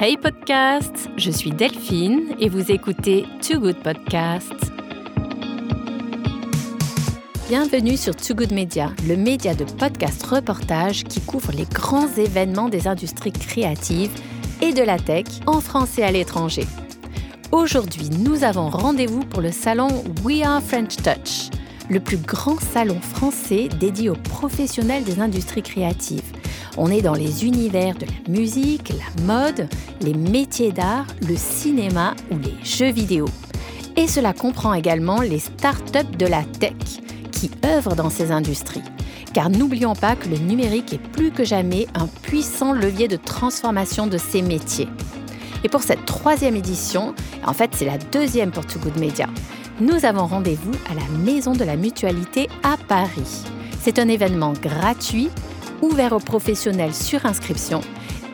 Hey 0.00 0.16
podcast, 0.16 1.10
je 1.16 1.28
suis 1.28 1.50
Delphine 1.50 2.36
et 2.38 2.48
vous 2.48 2.70
écoutez 2.70 3.26
Too 3.42 3.58
Good 3.58 3.82
Podcast. 3.82 4.54
Bienvenue 7.48 7.96
sur 7.96 8.14
Too 8.14 8.36
Good 8.36 8.52
Media, 8.52 8.92
le 9.08 9.16
média 9.16 9.56
de 9.56 9.64
podcast 9.64 10.24
reportage 10.24 11.02
qui 11.02 11.20
couvre 11.20 11.50
les 11.50 11.64
grands 11.64 12.06
événements 12.06 12.68
des 12.68 12.86
industries 12.86 13.32
créatives 13.32 14.12
et 14.62 14.72
de 14.72 14.82
la 14.82 15.00
tech 15.00 15.26
en 15.46 15.60
France 15.60 15.98
et 15.98 16.04
à 16.04 16.12
l'étranger. 16.12 16.66
Aujourd'hui, 17.50 18.08
nous 18.20 18.44
avons 18.44 18.68
rendez-vous 18.70 19.24
pour 19.24 19.40
le 19.40 19.50
salon 19.50 19.88
We 20.22 20.42
Are 20.42 20.62
French 20.62 20.94
Touch, 20.98 21.50
le 21.90 21.98
plus 21.98 22.18
grand 22.18 22.60
salon 22.60 23.00
français 23.00 23.68
dédié 23.80 24.10
aux 24.10 24.14
professionnels 24.14 25.02
des 25.02 25.18
industries 25.18 25.64
créatives. 25.64 26.37
On 26.76 26.90
est 26.90 27.02
dans 27.02 27.14
les 27.14 27.44
univers 27.44 27.94
de 27.96 28.06
la 28.06 28.38
musique, 28.38 28.90
la 28.90 29.22
mode, 29.24 29.68
les 30.00 30.14
métiers 30.14 30.72
d'art, 30.72 31.06
le 31.26 31.36
cinéma 31.36 32.14
ou 32.30 32.38
les 32.38 32.54
jeux 32.62 32.92
vidéo. 32.92 33.26
Et 33.96 34.06
cela 34.06 34.32
comprend 34.32 34.74
également 34.74 35.20
les 35.20 35.40
startups 35.40 36.16
de 36.18 36.26
la 36.26 36.44
tech 36.44 36.74
qui 37.32 37.50
œuvrent 37.64 37.96
dans 37.96 38.10
ces 38.10 38.30
industries. 38.30 38.82
Car 39.34 39.50
n'oublions 39.50 39.94
pas 39.94 40.16
que 40.16 40.28
le 40.28 40.38
numérique 40.38 40.92
est 40.92 41.08
plus 41.12 41.30
que 41.30 41.44
jamais 41.44 41.86
un 41.94 42.06
puissant 42.06 42.72
levier 42.72 43.08
de 43.08 43.16
transformation 43.16 44.06
de 44.06 44.18
ces 44.18 44.42
métiers. 44.42 44.88
Et 45.64 45.68
pour 45.68 45.82
cette 45.82 46.04
troisième 46.06 46.56
édition, 46.56 47.14
en 47.44 47.52
fait 47.52 47.70
c'est 47.74 47.84
la 47.84 47.98
deuxième 47.98 48.52
pour 48.52 48.66
Too 48.66 48.78
Good 48.78 48.98
Media, 48.98 49.26
nous 49.80 50.04
avons 50.04 50.26
rendez-vous 50.26 50.72
à 50.90 50.94
la 50.94 51.06
Maison 51.24 51.52
de 51.52 51.64
la 51.64 51.76
Mutualité 51.76 52.48
à 52.62 52.76
Paris. 52.88 53.44
C'est 53.80 53.98
un 53.98 54.08
événement 54.08 54.52
gratuit, 54.52 55.30
ouvert 55.82 56.12
aux 56.12 56.20
professionnels 56.20 56.94
sur 56.94 57.26
inscription, 57.26 57.80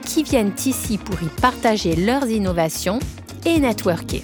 qui 0.04 0.22
viennent 0.22 0.54
ici 0.64 0.98
pour 0.98 1.22
y 1.22 1.28
partager 1.40 1.96
leurs 1.96 2.28
innovations 2.28 2.98
et 3.46 3.58
networker. 3.58 4.22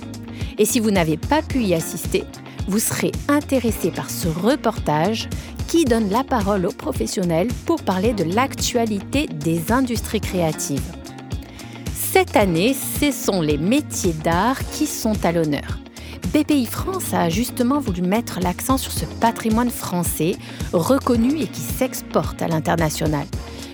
Et 0.59 0.65
si 0.65 0.81
vous 0.81 0.91
n'avez 0.91 1.17
pas 1.17 1.43
pu 1.43 1.61
y 1.63 1.75
assister, 1.75 2.25
vous 2.69 2.79
serez 2.79 3.13
intéressé 3.29 3.91
par 3.91 4.11
ce 4.11 4.29
reportage 4.29 5.29
qui 5.69 5.85
donne 5.85 6.11
la 6.11 6.25
parole 6.25 6.67
aux 6.67 6.73
professionnels 6.73 7.49
pour 7.67 7.83
parler 7.83 8.13
de 8.13 8.25
l'actualité 8.25 9.27
des 9.27 9.73
industries 9.73 10.21
créatives. 10.21 10.83
Cette 11.95 12.37
année, 12.37 12.75
ce 13.01 13.13
sont 13.13 13.41
les 13.41 13.57
métiers 13.57 14.13
d'art 14.13 14.59
qui 14.73 14.87
sont 14.87 15.25
à 15.25 15.33
l'honneur. 15.33 15.79
BPI 16.33 16.67
France 16.67 17.13
a 17.13 17.29
justement 17.29 17.81
voulu 17.81 18.03
mettre 18.03 18.39
l'accent 18.39 18.79
sur 18.79 18.93
ce 18.93 19.05
patrimoine 19.05 19.71
français 19.71 20.37
reconnu 20.73 21.37
et 21.41 21.49
qui 21.49 21.61
s'exporte 21.61 22.41
à 22.41 22.47
l'international. 22.47 23.27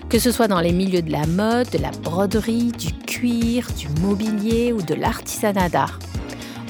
Que 0.09 0.17
ce 0.17 0.31
soit 0.31 0.47
dans 0.47 0.59
les 0.59 0.71
milieux 0.71 1.03
de 1.03 1.11
la 1.11 1.27
mode, 1.27 1.69
de 1.69 1.77
la 1.77 1.91
broderie, 1.91 2.71
du 2.71 2.93
cuir, 2.93 3.67
du 3.77 3.87
mobilier 4.01 4.73
ou 4.73 4.81
de 4.81 4.95
l'artisanat 4.95 5.69
d'art. 5.69 5.99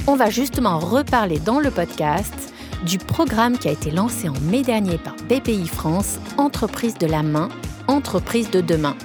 On 0.07 0.17
va 0.17 0.29
justement 0.29 0.77
reparler 0.77 1.39
dans 1.39 1.61
le 1.61 1.71
podcast 1.71 2.53
du 2.85 2.97
programme 2.97 3.57
qui 3.57 3.69
a 3.69 3.71
été 3.71 3.89
lancé 3.89 4.27
en 4.27 4.37
mai 4.51 4.63
dernier 4.63 4.97
par 4.97 5.15
BPI 5.29 5.67
France, 5.67 6.19
Entreprise 6.37 6.95
de 6.95 7.07
la 7.07 7.23
main, 7.23 7.47
Entreprise 7.87 8.51
de 8.51 8.59
demain. 8.59 8.97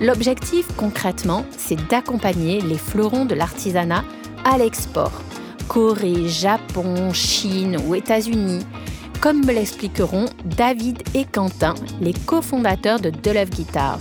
L'objectif 0.00 0.66
concrètement, 0.76 1.46
c'est 1.56 1.88
d'accompagner 1.88 2.60
les 2.60 2.78
fleurons 2.78 3.24
de 3.24 3.34
l'artisanat 3.34 4.04
à 4.44 4.58
l'export 4.58 5.12
Corée, 5.70 6.26
Japon, 6.26 7.12
Chine 7.12 7.76
ou 7.86 7.94
États-Unis, 7.94 8.66
comme 9.20 9.46
me 9.46 9.52
l'expliqueront 9.52 10.24
David 10.44 11.00
et 11.14 11.24
Quentin, 11.24 11.76
les 12.00 12.12
cofondateurs 12.12 12.98
de 12.98 13.10
Deleuve 13.10 13.50
Guitars. 13.50 14.00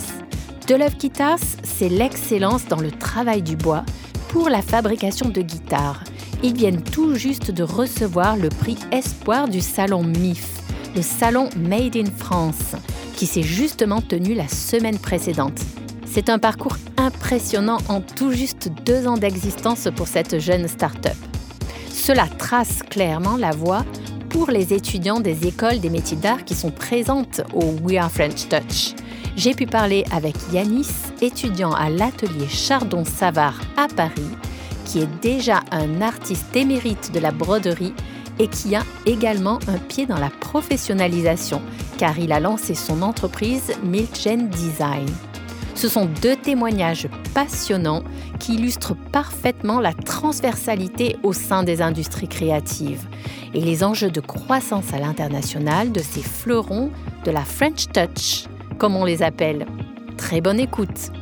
Deleuve 0.67 0.97
Guitars, 0.97 1.37
c'est 1.61 1.89
l'excellence 1.89 2.65
dans 2.65 2.79
le 2.79 2.89
travail 2.89 3.43
du 3.43 3.55
bois 3.55 3.85
pour 4.29 4.49
la 4.49 4.63
fabrication 4.63 5.29
de 5.29 5.41
guitares. 5.41 6.03
Ils 6.41 6.55
viennent 6.55 6.81
tout 6.81 7.13
juste 7.13 7.51
de 7.51 7.61
recevoir 7.61 8.35
le 8.35 8.49
prix 8.49 8.79
Espoir 8.91 9.47
du 9.47 9.61
salon 9.61 10.01
MIF, 10.01 10.63
le 10.95 11.03
salon 11.03 11.51
Made 11.55 11.97
in 11.97 12.09
France, 12.17 12.73
qui 13.15 13.27
s'est 13.27 13.43
justement 13.43 14.01
tenu 14.01 14.33
la 14.33 14.47
semaine 14.47 14.97
précédente. 14.97 15.61
C'est 16.07 16.29
un 16.29 16.39
parcours 16.39 16.77
impressionnant 16.97 17.77
en 17.89 18.01
tout 18.01 18.31
juste 18.31 18.71
deux 18.87 19.05
ans 19.05 19.17
d'existence 19.17 19.87
pour 19.95 20.07
cette 20.07 20.39
jeune 20.39 20.67
start-up. 20.67 21.28
Cela 22.01 22.27
trace 22.27 22.81
clairement 22.89 23.35
la 23.35 23.51
voie 23.51 23.85
pour 24.29 24.49
les 24.49 24.73
étudiants 24.73 25.19
des 25.19 25.45
écoles 25.45 25.79
des 25.79 25.89
métiers 25.89 26.17
d'art 26.17 26.45
qui 26.45 26.55
sont 26.55 26.71
présentes 26.71 27.41
au 27.53 27.75
We 27.83 27.97
Are 27.97 28.09
French 28.09 28.47
Touch. 28.47 28.95
J'ai 29.35 29.53
pu 29.53 29.67
parler 29.67 30.05
avec 30.11 30.35
Yanis, 30.51 30.87
étudiant 31.21 31.73
à 31.73 31.89
l'atelier 31.89 32.47
Chardon-Savard 32.47 33.59
à 33.77 33.87
Paris, 33.87 34.31
qui 34.85 35.01
est 35.01 35.21
déjà 35.21 35.59
un 35.71 36.01
artiste 36.01 36.55
émérite 36.55 37.11
de 37.13 37.19
la 37.19 37.31
broderie 37.31 37.93
et 38.39 38.47
qui 38.47 38.75
a 38.75 38.83
également 39.05 39.59
un 39.67 39.77
pied 39.77 40.05
dans 40.05 40.17
la 40.17 40.29
professionnalisation, 40.29 41.61
car 41.97 42.17
il 42.17 42.31
a 42.31 42.39
lancé 42.39 42.75
son 42.75 43.01
entreprise 43.01 43.73
Milchen 43.83 44.49
Design. 44.49 45.05
Ce 45.79 45.87
sont 45.87 46.07
deux 46.21 46.35
témoignages 46.35 47.07
passionnants 47.33 48.03
qui 48.37 48.55
illustrent 48.55 48.97
parfaitement 49.13 49.79
la 49.79 49.93
transversalité 49.93 51.15
au 51.23 51.31
sein 51.31 51.63
des 51.63 51.81
industries 51.81 52.27
créatives 52.27 53.07
et 53.53 53.61
les 53.61 53.81
enjeux 53.85 54.11
de 54.11 54.19
croissance 54.19 54.93
à 54.93 54.99
l'international 54.99 55.93
de 55.93 56.01
ces 56.01 56.21
fleurons 56.21 56.91
de 57.23 57.31
la 57.31 57.45
French 57.45 57.85
Touch, 57.93 58.49
comme 58.77 58.97
on 58.97 59.05
les 59.05 59.23
appelle. 59.23 59.65
Très 60.17 60.41
bonne 60.41 60.59
écoute. 60.59 61.13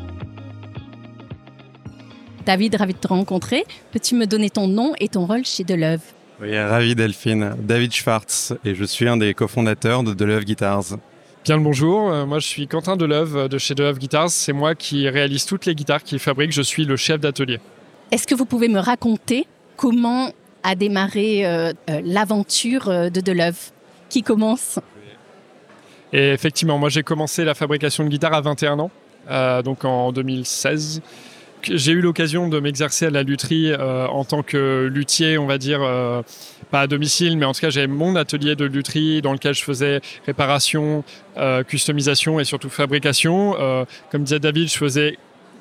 David, 2.47 2.77
ravi 2.77 2.93
de 2.93 2.97
te 2.97 3.09
rencontrer. 3.09 3.63
Peux-tu 3.91 4.15
me 4.15 4.25
donner 4.25 4.49
ton 4.49 4.67
nom 4.67 4.93
et 4.99 5.07
ton 5.07 5.27
rôle 5.27 5.45
chez 5.45 5.65
Deleuve? 5.65 6.01
Oui, 6.41 6.57
ravi 6.57 6.95
Delphine. 6.95 7.53
David 7.59 7.93
Schwartz 7.93 8.55
et 8.65 8.73
je 8.73 8.85
suis 8.85 9.07
un 9.07 9.17
des 9.17 9.35
cofondateurs 9.35 10.01
de 10.01 10.15
Deleuve 10.15 10.45
Guitars. 10.45 10.97
Bien 11.47 11.55
le 11.55 11.63
bonjour, 11.63 12.11
euh, 12.11 12.25
moi 12.25 12.39
je 12.39 12.45
suis 12.45 12.67
Quentin 12.67 12.97
Deleuve 12.97 13.37
euh, 13.37 13.47
de 13.47 13.57
chez 13.57 13.73
Deleuve 13.73 13.99
Guitars, 13.99 14.29
c'est 14.29 14.51
moi 14.51 14.75
qui 14.75 15.07
réalise 15.07 15.45
toutes 15.45 15.65
les 15.65 15.75
guitares 15.75 16.03
qu'il 16.03 16.19
fabrique, 16.19 16.51
je 16.51 16.61
suis 16.61 16.83
le 16.83 16.97
chef 16.97 17.21
d'atelier. 17.21 17.61
Est-ce 18.11 18.27
que 18.27 18.35
vous 18.35 18.43
pouvez 18.43 18.67
me 18.67 18.79
raconter 18.79 19.47
comment 19.77 20.29
a 20.63 20.75
démarré 20.75 21.45
euh, 21.45 21.71
l'aventure 22.03 22.89
de 22.89 23.21
Deleuve? 23.21 23.71
Qui 24.09 24.23
commence? 24.23 24.77
Et 26.11 26.31
effectivement, 26.31 26.77
moi 26.77 26.89
j'ai 26.89 27.03
commencé 27.03 27.45
la 27.45 27.55
fabrication 27.55 28.03
de 28.03 28.09
guitares 28.09 28.33
à 28.33 28.41
21 28.41 28.79
ans, 28.79 28.91
donc 29.63 29.85
en 29.85 30.11
2016 30.11 31.01
j'ai 31.63 31.91
eu 31.91 32.01
l'occasion 32.01 32.47
de 32.47 32.59
m'exercer 32.59 33.05
à 33.05 33.09
la 33.09 33.23
lutherie 33.23 33.71
euh, 33.71 34.07
en 34.07 34.23
tant 34.23 34.43
que 34.43 34.89
luthier, 34.91 35.37
on 35.37 35.47
va 35.47 35.57
dire, 35.57 35.79
euh, 35.81 36.21
pas 36.71 36.81
à 36.81 36.87
domicile, 36.87 37.37
mais 37.37 37.45
en 37.45 37.53
tout 37.53 37.61
cas, 37.61 37.69
j'avais 37.69 37.87
mon 37.87 38.15
atelier 38.15 38.55
de 38.55 38.65
lutherie 38.65 39.21
dans 39.21 39.33
lequel 39.33 39.53
je 39.53 39.63
faisais 39.63 40.01
réparation, 40.25 41.03
euh, 41.37 41.63
customisation 41.63 42.39
et 42.39 42.43
surtout 42.43 42.69
fabrication. 42.69 43.55
comme 44.11 44.23
disait 44.23 44.39
David, 44.39 44.69
je 44.69 44.77
faisais 44.77 45.17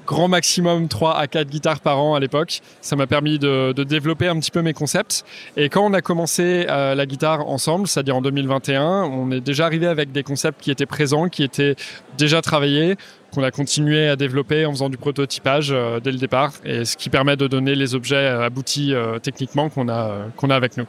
grand 0.06 0.28
maximum 0.28 0.86
3 0.86 1.18
à 1.18 1.26
4 1.26 1.48
guitares 1.48 1.80
par 1.80 1.98
an 1.98 2.14
à 2.14 2.20
l'époque. 2.20 2.60
Ça 2.80 2.94
m'a 2.94 3.08
permis 3.08 3.38
de, 3.40 3.72
développer 3.82 4.28
un 4.28 4.38
petit 4.38 4.52
peu 4.52 4.62
mes 4.62 4.72
concepts. 4.72 5.24
Et 5.56 5.68
quand 5.68 5.84
on 5.84 5.92
a 5.92 6.00
commencé 6.00 6.64
la 6.64 7.06
guitare 7.06 7.48
ensemble, 7.48 7.88
c'est-à-dire 7.88 8.16
en 8.16 8.22
2021, 8.22 9.02
on 9.04 9.30
est 9.32 9.40
déjà 9.40 9.66
arrivé 9.66 9.86
avec 9.86 10.12
des 10.12 10.22
concepts 10.22 10.60
qui 10.60 10.70
étaient 10.70 10.86
présents, 10.86 11.28
qui 11.28 11.42
étaient 11.42 11.74
déjà 12.16 12.40
travaillés, 12.40 12.96
qu'on 13.36 13.42
a 13.42 13.50
continué 13.50 14.08
à 14.08 14.16
développer 14.16 14.64
en 14.64 14.72
faisant 14.72 14.88
du 14.88 14.96
prototypage 14.96 15.68
euh, 15.70 16.00
dès 16.00 16.10
le 16.10 16.16
départ, 16.16 16.54
et 16.64 16.86
ce 16.86 16.96
qui 16.96 17.10
permet 17.10 17.36
de 17.36 17.46
donner 17.46 17.74
les 17.74 17.94
objets 17.94 18.16
euh, 18.16 18.46
aboutis 18.46 18.94
euh, 18.94 19.18
techniquement 19.18 19.68
qu'on 19.68 19.90
a, 19.90 20.28
qu'on 20.36 20.48
a 20.48 20.56
avec 20.56 20.78
nous. 20.78 20.86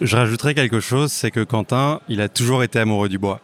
je 0.00 0.16
rajouterais 0.16 0.54
quelque 0.54 0.80
chose, 0.80 1.12
c'est 1.12 1.30
que 1.30 1.44
Quentin, 1.44 2.00
il 2.08 2.20
a 2.20 2.28
toujours 2.28 2.64
été 2.64 2.80
amoureux 2.80 3.08
du 3.08 3.18
bois. 3.18 3.40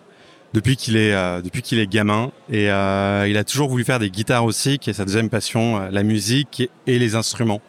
Depuis 0.54 0.74
qu'il 0.74 0.96
est 0.96 1.14
depuis 1.42 1.62
qu'il 1.62 1.78
est 1.78 1.86
gamin 1.86 2.32
et 2.50 2.64
il 2.64 3.36
a 3.36 3.44
toujours 3.44 3.68
voulu 3.68 3.84
faire 3.84 4.00
des 4.00 4.10
guitares 4.10 4.44
aussi 4.44 4.80
qui 4.80 4.90
est 4.90 4.94
sa 4.94 5.04
deuxième 5.04 5.30
passion 5.30 5.78
la 5.78 6.02
musique 6.02 6.68
et 6.88 6.98
les 6.98 7.14
instruments. 7.14 7.60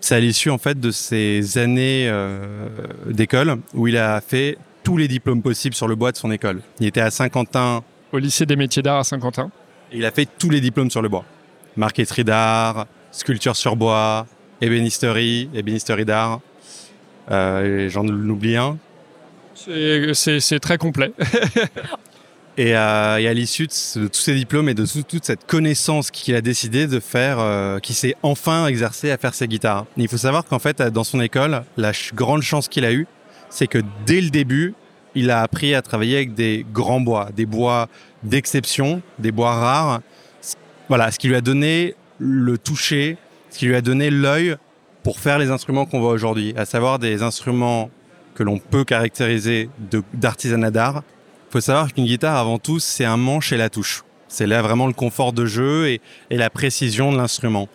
C'est 0.00 0.16
à 0.16 0.18
l'issue 0.18 0.50
en 0.50 0.58
fait 0.58 0.80
de 0.80 0.90
ses 0.90 1.56
années 1.56 2.12
d'école 3.06 3.58
où 3.74 3.86
il 3.86 3.96
a 3.96 4.20
fait 4.20 4.58
tous 4.82 4.96
les 4.96 5.06
diplômes 5.06 5.40
possibles 5.40 5.76
sur 5.76 5.86
le 5.86 5.94
bois 5.94 6.10
de 6.10 6.16
son 6.16 6.32
école. 6.32 6.62
Il 6.80 6.88
était 6.88 7.00
à 7.00 7.12
Saint-Quentin. 7.12 7.84
Au 8.12 8.18
lycée 8.18 8.44
des 8.44 8.56
métiers 8.56 8.82
d'art 8.82 8.98
à 8.98 9.04
Saint-Quentin 9.04 9.52
il 9.92 10.04
a 10.04 10.10
fait 10.10 10.28
tous 10.38 10.50
les 10.50 10.60
diplômes 10.60 10.90
sur 10.90 11.02
le 11.02 11.08
bois. 11.08 11.24
Marqueterie 11.76 12.24
d'art, 12.24 12.86
sculpture 13.10 13.56
sur 13.56 13.76
bois, 13.76 14.26
ébénisterie, 14.60 15.48
ébénisterie 15.54 16.04
d'art. 16.04 16.40
Euh, 17.30 17.88
J'en 17.88 18.06
oublie 18.06 18.56
un. 18.56 18.78
C'est 19.54 20.60
très 20.60 20.78
complet. 20.78 21.12
et, 22.56 22.74
euh, 22.76 23.18
et, 23.18 23.28
à 23.28 23.34
l'issue 23.34 23.66
de, 23.66 24.08
tous 24.08 24.20
ces 24.20 24.34
diplômes 24.34 24.68
et 24.68 24.74
de 24.74 24.86
toute 24.86 25.24
cette 25.24 25.46
connaissance 25.46 26.10
qu'il 26.10 26.34
a 26.34 26.40
décidé 26.40 26.86
de 26.86 26.98
faire, 26.98 27.38
euh, 27.38 27.78
qui 27.78 27.94
s'est 27.94 28.16
enfin 28.22 28.66
exercé 28.66 29.10
à 29.10 29.18
faire 29.18 29.34
ses 29.34 29.48
guitares. 29.48 29.86
Il 29.96 30.08
faut 30.08 30.16
savoir 30.16 30.44
qu'en 30.44 30.58
fait, 30.58 30.80
dans 30.82 31.04
son 31.04 31.20
école, 31.20 31.62
la 31.76 31.92
grande 32.14 32.42
chance 32.42 32.68
qu'il 32.68 32.84
a 32.84 32.92
eue, 32.92 33.06
c'est 33.48 33.66
que 33.66 33.78
dès 34.06 34.20
le 34.20 34.30
début, 34.30 34.74
il 35.14 35.30
a 35.30 35.42
appris 35.42 35.74
à 35.74 35.82
travailler 35.82 36.16
avec 36.16 36.34
des 36.34 36.64
grands 36.72 37.00
bois, 37.00 37.30
des 37.34 37.46
bois 37.46 37.88
d'exception, 38.22 39.02
des 39.18 39.32
bois 39.32 39.54
rares. 39.54 40.00
Voilà, 40.88 41.10
ce 41.10 41.18
qui 41.18 41.28
lui 41.28 41.36
a 41.36 41.40
donné 41.40 41.94
le 42.18 42.58
toucher, 42.58 43.16
ce 43.50 43.58
qui 43.58 43.66
lui 43.66 43.74
a 43.74 43.80
donné 43.80 44.10
l'œil 44.10 44.56
pour 45.02 45.18
faire 45.18 45.38
les 45.38 45.50
instruments 45.50 45.86
qu'on 45.86 46.00
voit 46.00 46.12
aujourd'hui, 46.12 46.52
à 46.56 46.64
savoir 46.64 46.98
des 46.98 47.22
instruments 47.22 47.90
que 48.34 48.42
l'on 48.42 48.58
peut 48.58 48.84
caractériser 48.84 49.68
d'artisanat 50.14 50.70
d'art. 50.70 51.02
Il 51.48 51.52
faut 51.52 51.60
savoir 51.60 51.92
qu'une 51.92 52.04
guitare, 52.04 52.36
avant 52.36 52.58
tout, 52.58 52.78
c'est 52.78 53.04
un 53.04 53.16
manche 53.16 53.52
et 53.52 53.56
la 53.56 53.70
touche. 53.70 54.04
C'est 54.28 54.46
là 54.46 54.62
vraiment 54.62 54.86
le 54.86 54.92
confort 54.92 55.32
de 55.32 55.44
jeu 55.44 55.88
et, 55.88 56.00
la 56.30 56.50
précision 56.50 57.12
de 57.12 57.16
l'instrument. 57.16 57.68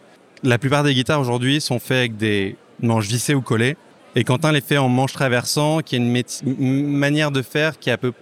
La 0.44 0.58
plupart 0.58 0.84
des 0.84 0.94
guitares 0.94 1.20
aujourd'hui 1.20 1.60
sont 1.60 1.80
faites 1.80 1.98
avec 1.98 2.18
des 2.18 2.56
manches 2.82 3.08
vissées 3.08 3.36
ou 3.36 3.42
collées. 3.42 3.76
Et 4.16 4.24
Quentin 4.24 4.54
les 4.54 4.62
fait 4.62 4.78
en 4.78 4.88
manche 4.88 5.12
traversant, 5.12 5.82
qui 5.82 5.96
est 5.96 6.42
une, 6.46 6.88
manière 6.88 7.32
de 7.32 7.42
faire 7.42 7.78
qui 7.78 7.92
peu 7.98 8.14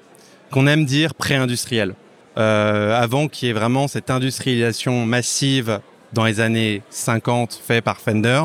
qu'on 0.50 0.66
aime 0.66 0.86
dire 0.86 1.14
pré-industrielle. 1.14 1.94
Euh, 2.38 3.00
avant 3.00 3.28
qu'il 3.28 3.48
y 3.48 3.52
ait 3.52 3.54
vraiment 3.54 3.88
cette 3.88 4.10
industrialisation 4.10 5.06
massive 5.06 5.80
dans 6.14 6.26
les 6.26 6.40
années 6.40 6.82
50 6.90 7.60
faite 7.64 7.84
par 7.84 8.00
Fender, 8.00 8.42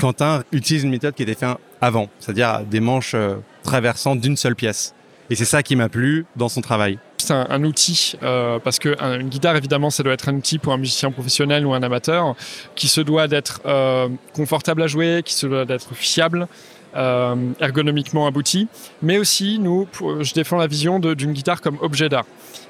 Quentin 0.00 0.42
utilise 0.52 0.84
une 0.84 0.90
méthode 0.90 1.14
qui 1.14 1.22
était 1.22 1.34
faite 1.34 1.56
avant, 1.80 2.08
c'est-à-dire 2.18 2.60
des 2.64 2.80
manches 2.80 3.14
euh, 3.14 3.36
traversantes 3.62 4.20
d'une 4.20 4.36
seule 4.36 4.56
pièce. 4.56 4.94
Et 5.30 5.36
c'est 5.36 5.44
ça 5.44 5.62
qui 5.62 5.76
m'a 5.76 5.88
plu 5.88 6.26
dans 6.36 6.48
son 6.48 6.60
travail. 6.60 6.98
C'est 7.18 7.34
un, 7.34 7.64
outil, 7.64 8.14
euh, 8.22 8.58
parce 8.58 8.78
qu'une 8.78 9.28
guitare, 9.28 9.54
évidemment, 9.54 9.90
ça 9.90 10.02
doit 10.02 10.14
être 10.14 10.28
un 10.28 10.34
outil 10.34 10.58
pour 10.58 10.72
un 10.72 10.78
musicien 10.78 11.12
professionnel 11.12 11.64
ou 11.66 11.72
un 11.72 11.82
amateur, 11.82 12.34
qui 12.74 12.88
se 12.88 13.00
doit 13.00 13.28
d'être 13.28 13.60
euh, 13.66 14.08
confortable 14.34 14.82
à 14.82 14.88
jouer, 14.88 15.22
qui 15.24 15.34
se 15.34 15.46
doit 15.46 15.64
d'être 15.64 15.94
fiable, 15.94 16.48
ergonomiquement 16.94 18.26
abouti. 18.26 18.68
Mais 19.02 19.18
aussi, 19.18 19.58
nous, 19.58 19.86
je 20.20 20.34
défends 20.34 20.56
la 20.56 20.66
vision 20.66 20.98
d'une 20.98 21.32
guitare 21.32 21.60
comme 21.60 21.78
objet 21.80 22.08
d'art. 22.08 22.26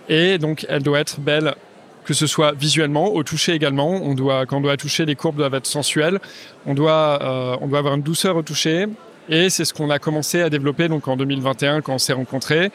Et 0.08 0.38
donc, 0.38 0.67
elle 0.69 0.82
doit 0.82 1.00
être 1.00 1.20
belle 1.20 1.55
que 2.05 2.14
ce 2.14 2.26
soit 2.26 2.52
visuellement, 2.52 3.12
au 3.12 3.22
toucher 3.22 3.52
également. 3.52 3.90
On 3.90 4.14
doit, 4.14 4.46
quand 4.46 4.56
on 4.56 4.61
doit 4.61 4.76
toucher, 4.76 5.06
les 5.06 5.14
courbes 5.14 5.37
doivent 5.37 5.55
être 5.55 5.67
sensuelles. 5.67 6.19
On 6.67 6.75
doit, 6.75 7.19
euh, 7.22 7.56
on 7.61 7.69
doit 7.69 7.78
avoir 7.78 7.94
une 7.94 8.02
douceur 8.02 8.37
au 8.37 8.43
toucher. 8.43 8.87
Et 9.28 9.49
c'est 9.49 9.64
ce 9.64 9.72
qu'on 9.72 9.90
a 9.90 10.00
commencé 10.00 10.43
à 10.43 10.50
développer 10.50 10.88
donc 10.88 11.06
en 11.06 11.16
2021 11.16 11.82
quand 11.82 11.94
on 11.94 11.99
s'est 11.99 12.12
rencontrés. 12.12 12.73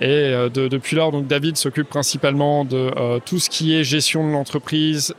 Et 0.00 0.06
euh, 0.06 0.48
depuis 0.48 0.96
lors, 0.96 1.12
donc 1.12 1.26
David 1.26 1.56
s'occupe 1.56 1.88
principalement 1.88 2.64
de 2.64 2.90
euh, 2.96 3.18
tout 3.24 3.38
ce 3.38 3.50
qui 3.50 3.76
est 3.76 3.84
gestion 3.84 4.26
de 4.26 4.32
l'entreprise, 4.32 5.14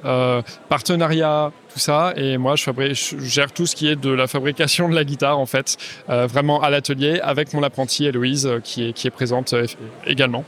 partenariat, 0.70 1.52
tout 1.72 1.80
ça. 1.80 2.14
Et 2.16 2.38
moi, 2.38 2.56
je, 2.56 2.72
gère 3.20 3.52
tout 3.52 3.68
ce 3.68 3.76
qui 3.76 3.88
est 3.88 3.96
de 3.96 4.10
la 4.10 4.28
fabrication 4.28 4.90
de 4.90 4.96
la 4.96 5.04
guitare, 5.04 5.38
en 5.38 5.46
fait, 5.46 5.78
vraiment 6.08 6.62
à 6.62 6.70
l'atelier, 6.70 7.20
avec 7.22 7.54
mon 7.54 7.64
apprenti 7.64 8.06
Héloïse, 8.06 8.50
qui 8.64 8.90
est, 8.90 9.10
présente 9.12 9.54
également. 10.06 10.44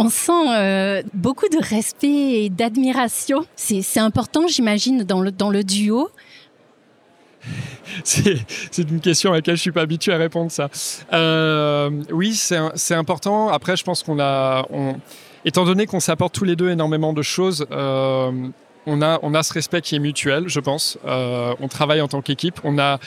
On 0.00 0.10
sent 0.10 0.32
euh, 0.48 1.02
beaucoup 1.12 1.48
de 1.48 1.58
respect 1.58 2.44
et 2.44 2.50
d'admiration. 2.50 3.44
C'est 3.56 3.98
important, 3.98 4.46
j'imagine, 4.46 5.02
dans 5.02 5.20
le, 5.20 5.32
dans 5.32 5.50
le 5.50 5.64
duo. 5.64 6.10
C'est 8.04 8.38
une 8.78 9.00
question 9.00 9.32
à 9.32 9.36
laquelle 9.36 9.56
je 9.56 9.62
suis 9.62 9.72
pas 9.72 9.82
habitué 9.82 10.12
à 10.12 10.16
répondre 10.18 10.50
ça. 10.50 10.68
Euh, 11.12 11.90
oui, 12.10 12.34
c'est 12.34 12.94
important. 12.94 13.48
Après, 13.48 13.76
je 13.76 13.84
pense 13.84 14.02
qu'on 14.02 14.20
a, 14.20 14.66
étant 15.44 15.64
donné 15.64 15.86
qu'on 15.86 16.00
s'apporte 16.00 16.34
tous 16.34 16.44
les 16.44 16.56
deux 16.56 16.70
énormément 16.70 17.12
de 17.12 17.22
choses, 17.22 17.66
euh, 17.70 18.30
on 18.86 19.02
a, 19.02 19.18
on 19.22 19.34
a 19.34 19.42
ce 19.42 19.52
respect 19.52 19.80
qui 19.82 19.96
est 19.96 19.98
mutuel, 19.98 20.44
je 20.48 20.60
pense. 20.60 20.98
on 21.04 21.68
travaille 21.68 22.00
en 22.00 22.08
tant 22.08 22.22
qu'équipe. 22.22 22.60
On 22.64 22.78
a, 22.78 22.98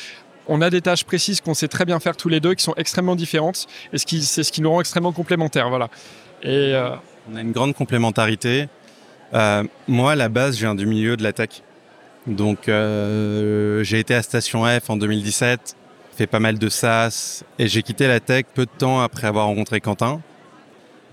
on 0.48 0.62
a 0.62 0.70
des 0.70 0.82
tâches 0.82 1.04
précises 1.04 1.42
qu'on 1.42 1.54
sait 1.54 1.68
très 1.68 1.86
bien 1.86 2.00
faire 2.00 2.18
tous 2.18 2.30
les 2.30 2.40
deux, 2.40 2.54
qui 2.54 2.64
sont 2.64 2.74
extrêmement 2.76 3.16
différentes, 3.16 3.68
et 3.94 3.98
c'est 3.98 4.44
ce 4.44 4.52
qui 4.52 4.62
nous 4.62 4.70
rend 4.70 4.82
extrêmement 4.82 5.14
complémentaires. 5.14 5.70
Voilà. 5.70 5.90
Et 6.44 6.74
euh, 6.74 6.96
On 7.32 7.36
a 7.36 7.42
une 7.42 7.52
grande 7.52 7.74
complémentarité. 7.74 8.68
Euh, 9.34 9.64
moi, 9.88 10.14
à 10.14 10.16
la 10.16 10.30
base, 10.30 10.56
je 10.56 10.62
viens 10.62 10.76
du 10.76 10.86
milieu 10.86 11.16
de 11.16 11.24
la 11.24 11.34
tech. 11.34 11.50
Donc, 12.28 12.70
euh, 12.70 13.84
j'ai 13.84 14.00
été 14.00 14.14
à 14.14 14.22
Station 14.22 14.66
F 14.66 14.90
en 14.90 14.98
2017, 14.98 15.76
fait 16.16 16.28
pas 16.28 16.40
mal 16.40 16.60
de 16.60 16.70
SaaS, 16.70 17.44
et 17.58 17.68
j'ai 17.68 17.82
quitté 17.82 18.08
la 18.08 18.20
tech 18.20 18.46
peu 18.54 18.66
de 18.66 18.72
temps 18.78 19.02
après 19.02 19.28
avoir 19.28 19.48
rencontré 19.48 19.82
Quentin. 19.82 20.22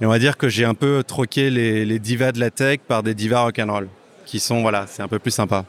Et 0.00 0.06
on 0.06 0.10
va 0.10 0.18
dire 0.18 0.36
que 0.36 0.48
j'ai 0.48 0.64
un 0.64 0.74
peu 0.74 1.02
troqué 1.06 1.50
les, 1.50 1.98
divas 1.98 2.32
de 2.32 2.40
la 2.40 2.50
tech 2.50 2.80
par 2.86 3.02
des 3.02 3.14
divas 3.14 3.42
rock'n'roll, 3.42 3.88
qui 4.26 4.38
sont, 4.38 4.60
voilà, 4.60 4.86
c'est 4.86 5.02
un 5.02 5.08
peu 5.08 5.18
plus 5.18 5.30
sympa. 5.30 5.64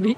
Oui. 0.00 0.16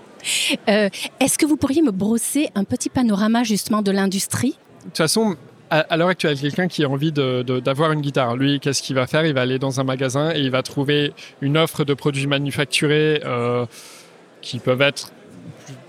Est-ce 0.66 1.36
que 1.38 1.46
vous 1.46 1.56
pourriez 1.56 1.82
me 1.82 1.90
brosser 1.90 2.50
un 2.54 2.64
petit 2.64 2.90
panorama 2.90 3.42
justement 3.42 3.82
de 3.82 3.90
l'industrie? 3.90 4.56
De 4.80 4.84
toute 4.88 4.98
façon, 4.98 5.36
à, 5.70 5.96
l'heure 5.96 6.08
actuelle, 6.08 6.38
quelqu'un 6.38 6.68
qui 6.68 6.84
a 6.84 6.88
envie 6.88 7.12
d'avoir 7.12 7.92
une 7.92 8.00
guitare, 8.00 8.36
lui, 8.36 8.60
qu'est-ce 8.60 8.82
qu'il 8.82 8.94
va 8.94 9.06
faire? 9.06 9.26
Il 9.26 9.34
va 9.34 9.40
aller 9.40 9.58
dans 9.58 9.80
un 9.80 9.84
magasin 9.84 10.32
et 10.32 10.40
il 10.40 10.50
va 10.50 10.62
trouver 10.62 11.12
une 11.40 11.56
offre 11.56 11.84
de 11.84 11.94
produits 11.94 12.26
manufacturés 12.26 13.20
euh, 13.24 13.66
qui 14.44 14.58
peuvent 14.60 14.82
être 14.82 15.10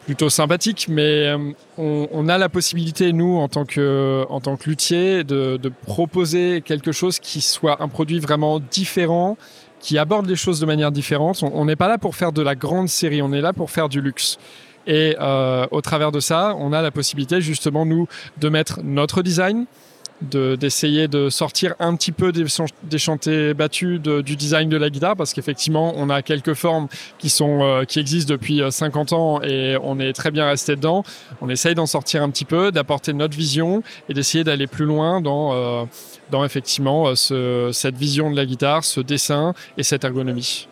plutôt 0.06 0.30
sympathiques, 0.30 0.88
mais 0.88 1.28
euh, 1.28 1.38
on, 1.78 2.30
a 2.30 2.38
la 2.38 2.48
possibilité, 2.48 3.12
nous, 3.12 3.38
en 3.38 3.48
tant 3.48 3.66
que, 3.66 4.26
en 4.30 4.40
tant 4.40 4.56
que 4.56 4.70
luthier, 4.70 5.24
de, 5.24 5.60
proposer 5.86 6.62
quelque 6.64 6.92
chose 6.92 7.20
qui 7.20 7.42
soit 7.42 7.82
un 7.82 7.88
produit 7.88 8.20
vraiment 8.20 8.60
différent, 8.60 9.38
qui 9.80 9.98
aborde 9.98 10.28
les 10.28 10.36
choses 10.36 10.60
de 10.60 10.66
manière 10.66 10.92
différente. 10.92 11.44
On 11.44 11.66
n'est 11.66 11.76
pas 11.76 11.88
là 11.88 11.98
pour 11.98 12.16
faire 12.16 12.32
de 12.32 12.42
la 12.42 12.56
grande 12.56 12.88
série, 12.88 13.22
on 13.22 13.34
est 13.34 13.42
là 13.42 13.52
pour 13.52 13.72
faire 13.72 13.90
du 13.90 14.00
luxe. 14.00 14.38
Et 14.88 15.16
euh, 15.20 15.66
au 15.72 15.82
travers 15.82 16.12
de 16.12 16.20
ça, 16.20 16.56
on 16.60 16.72
a 16.72 16.82
la 16.82 16.92
possibilité 16.92 17.42
justement, 17.42 17.86
nous, 17.86 18.08
de 18.38 18.50
mettre 18.50 18.82
notre 18.84 19.24
design, 19.24 19.66
d'essayer 20.22 21.08
de, 21.08 21.30
sortir 21.30 21.76
un 21.80 21.96
petit 21.96 22.12
peu 22.12 22.32
des, 22.32 22.46
des 22.84 22.98
chantés 22.98 23.54
battus 23.54 24.00
du 24.00 24.36
design 24.36 24.70
de 24.70 24.78
la 24.78 24.90
guitare 24.90 25.16
parce 25.16 25.34
qu'effectivement 25.34 25.94
on 25.98 26.10
a 26.10 26.22
quelques 26.22 26.54
formes 26.54 26.88
qui 27.18 27.30
sont 27.30 27.64
euh, 27.64 27.84
qui 27.84 28.00
existent 28.00 28.34
depuis 28.34 28.62
50 28.70 29.12
euh, 29.12 29.16
ans 29.16 29.42
et 29.42 29.78
on 29.84 30.00
est 30.00 30.14
très 30.14 30.32
bien 30.32 30.46
resté 30.46 30.76
dedans. 30.76 31.04
On 31.42 31.50
essaye 31.50 31.76
d'en 31.76 31.86
sortir 31.86 32.24
un 32.24 32.30
petit 32.30 32.46
peu 32.46 32.72
d'apporter 32.72 33.14
notre 33.14 33.38
vision 33.38 33.84
et 34.08 34.14
d'essayer 34.14 34.44
d'aller 34.44 34.68
plus 34.68 34.86
loin 34.86 35.22
dans 35.22 35.88
dans 36.32 36.44
effectivement 36.44 37.14
ce, 37.16 37.70
cette 37.74 37.98
vision 37.98 38.32
de 38.32 38.36
la 38.36 38.46
guitare 38.46 38.84
ce 38.84 39.02
dessin 39.02 39.54
et 39.78 39.84
cette 39.84 40.04
ergonomie. 40.04 40.68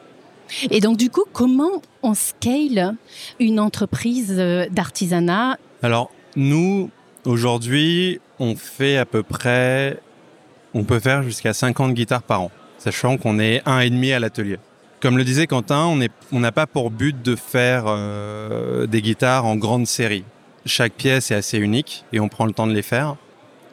Et 0.69 0.79
donc, 0.79 0.97
du 0.97 1.09
coup, 1.09 1.23
comment 1.31 1.81
on 2.01 2.13
scale 2.13 2.95
une 3.39 3.59
entreprise 3.59 4.35
euh, 4.37 4.65
d'artisanat? 4.69 5.57
Alors, 5.81 6.11
nous, 6.35 6.89
aujourd'hui, 7.25 8.19
on 8.39 8.55
fait 8.55 8.97
à 8.97 9.05
peu 9.05 9.23
près, 9.23 9.99
on 10.73 10.83
peut 10.83 10.99
faire 10.99 11.23
jusqu'à 11.23 11.53
50 11.53 11.93
guitares 11.93 12.23
par 12.23 12.41
an, 12.41 12.51
sachant 12.77 13.17
qu'on 13.17 13.39
est 13.39 13.61
un 13.65 13.79
et 13.79 13.89
demi 13.89 14.11
à 14.11 14.19
l'atelier. 14.19 14.57
Comme 15.01 15.17
le 15.17 15.23
disait 15.23 15.47
Quentin, 15.47 15.97
on 16.31 16.39
n'a 16.39 16.51
pas 16.51 16.65
pour 16.65 16.89
but 16.89 17.21
de 17.21 17.35
faire 17.35 17.85
euh, 17.87 18.87
des 18.87 19.01
guitares 19.01 19.45
en 19.45 19.57
grande 19.57 19.85
série. 19.85 20.23
Chaque 20.65 20.93
pièce 20.93 21.29
est 21.31 21.35
assez 21.35 21.57
unique 21.57 22.05
et 22.13 22.21
on 22.21 22.29
prend 22.29 22.45
le 22.45 22.53
temps 22.53 22.67
de 22.67 22.73
les 22.73 22.81
faire. 22.81 23.17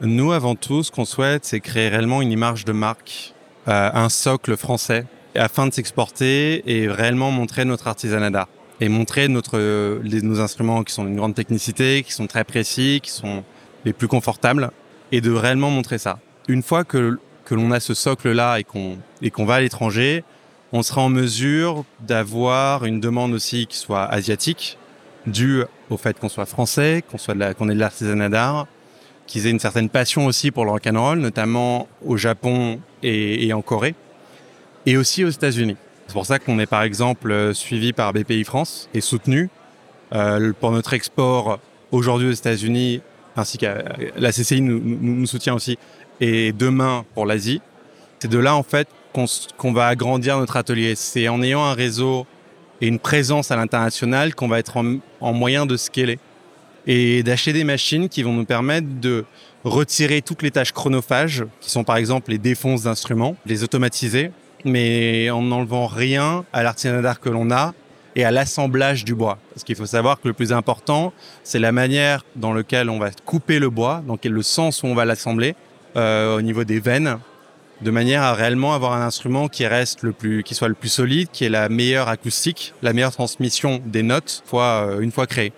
Nous, 0.00 0.32
avant 0.32 0.56
tout, 0.56 0.82
ce 0.82 0.90
qu'on 0.90 1.04
souhaite, 1.04 1.44
c'est 1.44 1.61
créer 1.61 1.88
réellement 1.88 2.20
une 2.20 2.32
image 2.32 2.64
de 2.64 2.73
marque, 2.73 3.34
euh, 3.68 3.90
un 3.94 4.08
socle 4.08 4.56
français 4.56 5.06
afin 5.37 5.68
de 5.68 5.73
s'exporter 5.73 6.62
et 6.66 6.88
réellement 6.88 7.30
montrer 7.30 7.64
notre 7.64 7.87
artisanat 7.87 8.30
d'art 8.30 8.49
et 8.80 8.88
montrer 8.88 9.28
notre, 9.28 9.58
nos 10.02 10.40
instruments 10.40 10.82
qui 10.82 10.94
sont 10.94 11.04
d'une 11.04 11.16
grande 11.16 11.34
technicité, 11.34 12.02
qui 12.02 12.12
sont 12.12 12.26
très 12.26 12.44
précis, 12.44 13.00
qui 13.02 13.11
sont 13.11 13.44
les 13.84 13.92
plus 13.92 14.08
confortables 14.08 14.70
et 15.12 15.20
de 15.20 15.30
réellement 15.30 15.70
montrer 15.70 15.99
ça. 15.99 16.18
Une 16.49 16.62
fois 16.62 16.84
que, 16.84 17.18
que 17.44 17.54
l'on 17.54 17.70
a 17.70 17.80
ce 17.80 17.94
socle-là 17.94 18.58
et 18.58 18.64
qu'on 18.64 19.44
va 19.44 19.54
à 19.54 19.60
l'étranger, 19.60 20.25
on 20.72 20.82
sera 20.82 21.02
en 21.02 21.08
mesure 21.08 21.84
d'avoir 22.00 22.84
une 22.84 23.00
demande 23.00 23.32
aussi 23.32 23.66
qui 23.66 23.76
soit 23.76 24.04
asiatique, 24.04 24.78
due 25.26 25.64
au 25.90 25.96
fait 25.96 26.18
qu'on 26.18 26.28
soit 26.28 26.46
français, 26.46 27.04
qu'on 27.10 27.18
soit 27.18 27.34
ait 27.34 27.54
de 27.54 27.72
l'artisanat 27.72 28.28
d'art, 28.28 28.66
qu'ils 29.26 29.46
aient 29.46 29.50
une 29.50 29.60
certaine 29.60 29.88
passion 29.88 30.26
aussi 30.26 30.50
pour 30.50 30.64
le 30.64 30.70
rock'n'roll, 30.70 31.18
notamment 31.18 31.88
au 32.04 32.16
Japon 32.16 32.80
et, 33.02 33.52
en 33.52 33.62
Corée 33.62 33.94
et 34.87 34.96
aussi 34.96 35.25
aux 35.25 35.28
États-Unis. 35.28 35.76
C'est 36.06 36.14
pour 36.14 36.26
ça 36.26 36.38
qu'on 36.38 36.58
est 36.58 36.66
par 36.66 36.82
exemple 36.82 37.54
suivi 37.54 37.92
par 37.92 38.12
BPI 38.12 38.44
France 38.44 38.88
et 38.94 39.00
soutenu 39.00 39.49
euh, 40.12 40.52
pour 40.58 40.72
notre 40.72 40.94
export 40.94 41.60
aujourd'hui 41.92 42.28
aux 42.28 42.32
États-Unis, 42.32 43.02
ainsi 43.40 43.59
que 43.59 43.66
la 44.16 44.30
CCI 44.30 44.61
nous, 44.61 45.26
soutient 45.26 45.54
aussi, 45.54 45.78
et 46.20 46.52
demain 46.52 47.04
pour 47.14 47.26
l'Asie. 47.26 47.61
C'est 48.18 48.28
de 48.30 48.38
là 48.38 48.54
en 48.54 48.62
fait 48.62 48.88
qu'on 49.12 49.73
va 49.73 49.87
agrandir 49.87 50.38
notre 50.38 50.56
atelier. 50.56 50.94
C'est 50.94 51.28
en 51.28 51.42
ayant 51.42 51.64
un 51.64 51.75
réseau 51.75 52.26
et 52.80 52.87
une 52.87 52.99
présence 52.99 53.50
à 53.50 53.56
l'international 53.56 54.35
qu'on 54.35 54.49
va 54.49 54.59
être 54.59 54.76
en, 54.76 54.99
en, 55.20 55.32
moyen 55.32 55.66
de 55.66 55.76
scaler 55.76 56.18
et 56.87 57.23
d'acheter 57.23 57.52
des 57.52 57.64
machines 57.64 58.09
qui 58.09 58.23
vont 58.23 58.32
nous 58.32 58.44
permettre 58.44 58.87
de 59.00 59.25
retirer 59.64 60.23
toutes 60.23 60.42
les 60.42 60.50
tâches 60.50 60.73
chronophages, 60.73 61.44
qui 61.61 61.70
sont 61.70 61.85
par 61.85 61.97
exemple 61.97 62.30
les 62.30 62.38
défonces 62.38 62.85
d'instruments, 62.85 63.37
les 63.47 63.64
automatiser 63.64 64.30
mais 64.64 65.30
en 65.30 65.42
n'enlevant 65.42 65.87
rien 65.87 66.44
à 66.52 66.62
l'artisanat 66.62 67.02
d'art 67.02 67.20
que 67.20 67.28
l'on 67.28 67.50
a 67.50 67.75
et 68.16 68.24
à 68.24 68.30
l'assemblage 68.30 69.04
du 69.04 69.14
bois. 69.14 69.38
Parce 69.54 69.64
qu'il 69.64 69.76
faut 69.76 69.86
savoir 69.86 70.20
que 70.20 70.28
le 70.28 70.34
plus 70.34 70.52
important, 70.52 71.12
c'est 71.44 71.58
la 71.58 71.72
manière 71.72 72.24
dans 72.36 72.52
laquelle 72.52 72.90
on 72.90 72.98
va 72.98 73.10
couper 73.24 73.58
le 73.58 73.70
bois, 73.70 74.02
donc 74.06 74.24
le 74.24 74.42
sens 74.42 74.82
où 74.82 74.86
on 74.86 74.94
va 74.94 75.04
l'assembler, 75.04 75.54
euh, 75.96 76.36
au 76.36 76.42
niveau 76.42 76.64
des 76.64 76.80
veines, 76.80 77.18
de 77.80 77.90
manière 77.90 78.22
à 78.22 78.34
réellement 78.34 78.74
avoir 78.74 78.92
un 78.92 79.02
instrument 79.02 79.48
qui 79.48 79.66
reste 79.66 80.02
le 80.02 80.12
plus, 80.12 80.42
qui 80.42 80.54
soit 80.54 80.68
le 80.68 80.74
plus 80.74 80.88
solide, 80.88 81.28
qui 81.32 81.44
ait 81.44 81.48
la 81.48 81.68
meilleure 81.68 82.08
acoustique, 82.08 82.74
la 82.82 82.92
meilleure 82.92 83.12
transmission 83.12 83.80
des 83.86 84.02
notes, 84.02 84.42
euh, 84.52 85.00
une 85.00 85.12
fois 85.12 85.26
créé. 85.26 85.52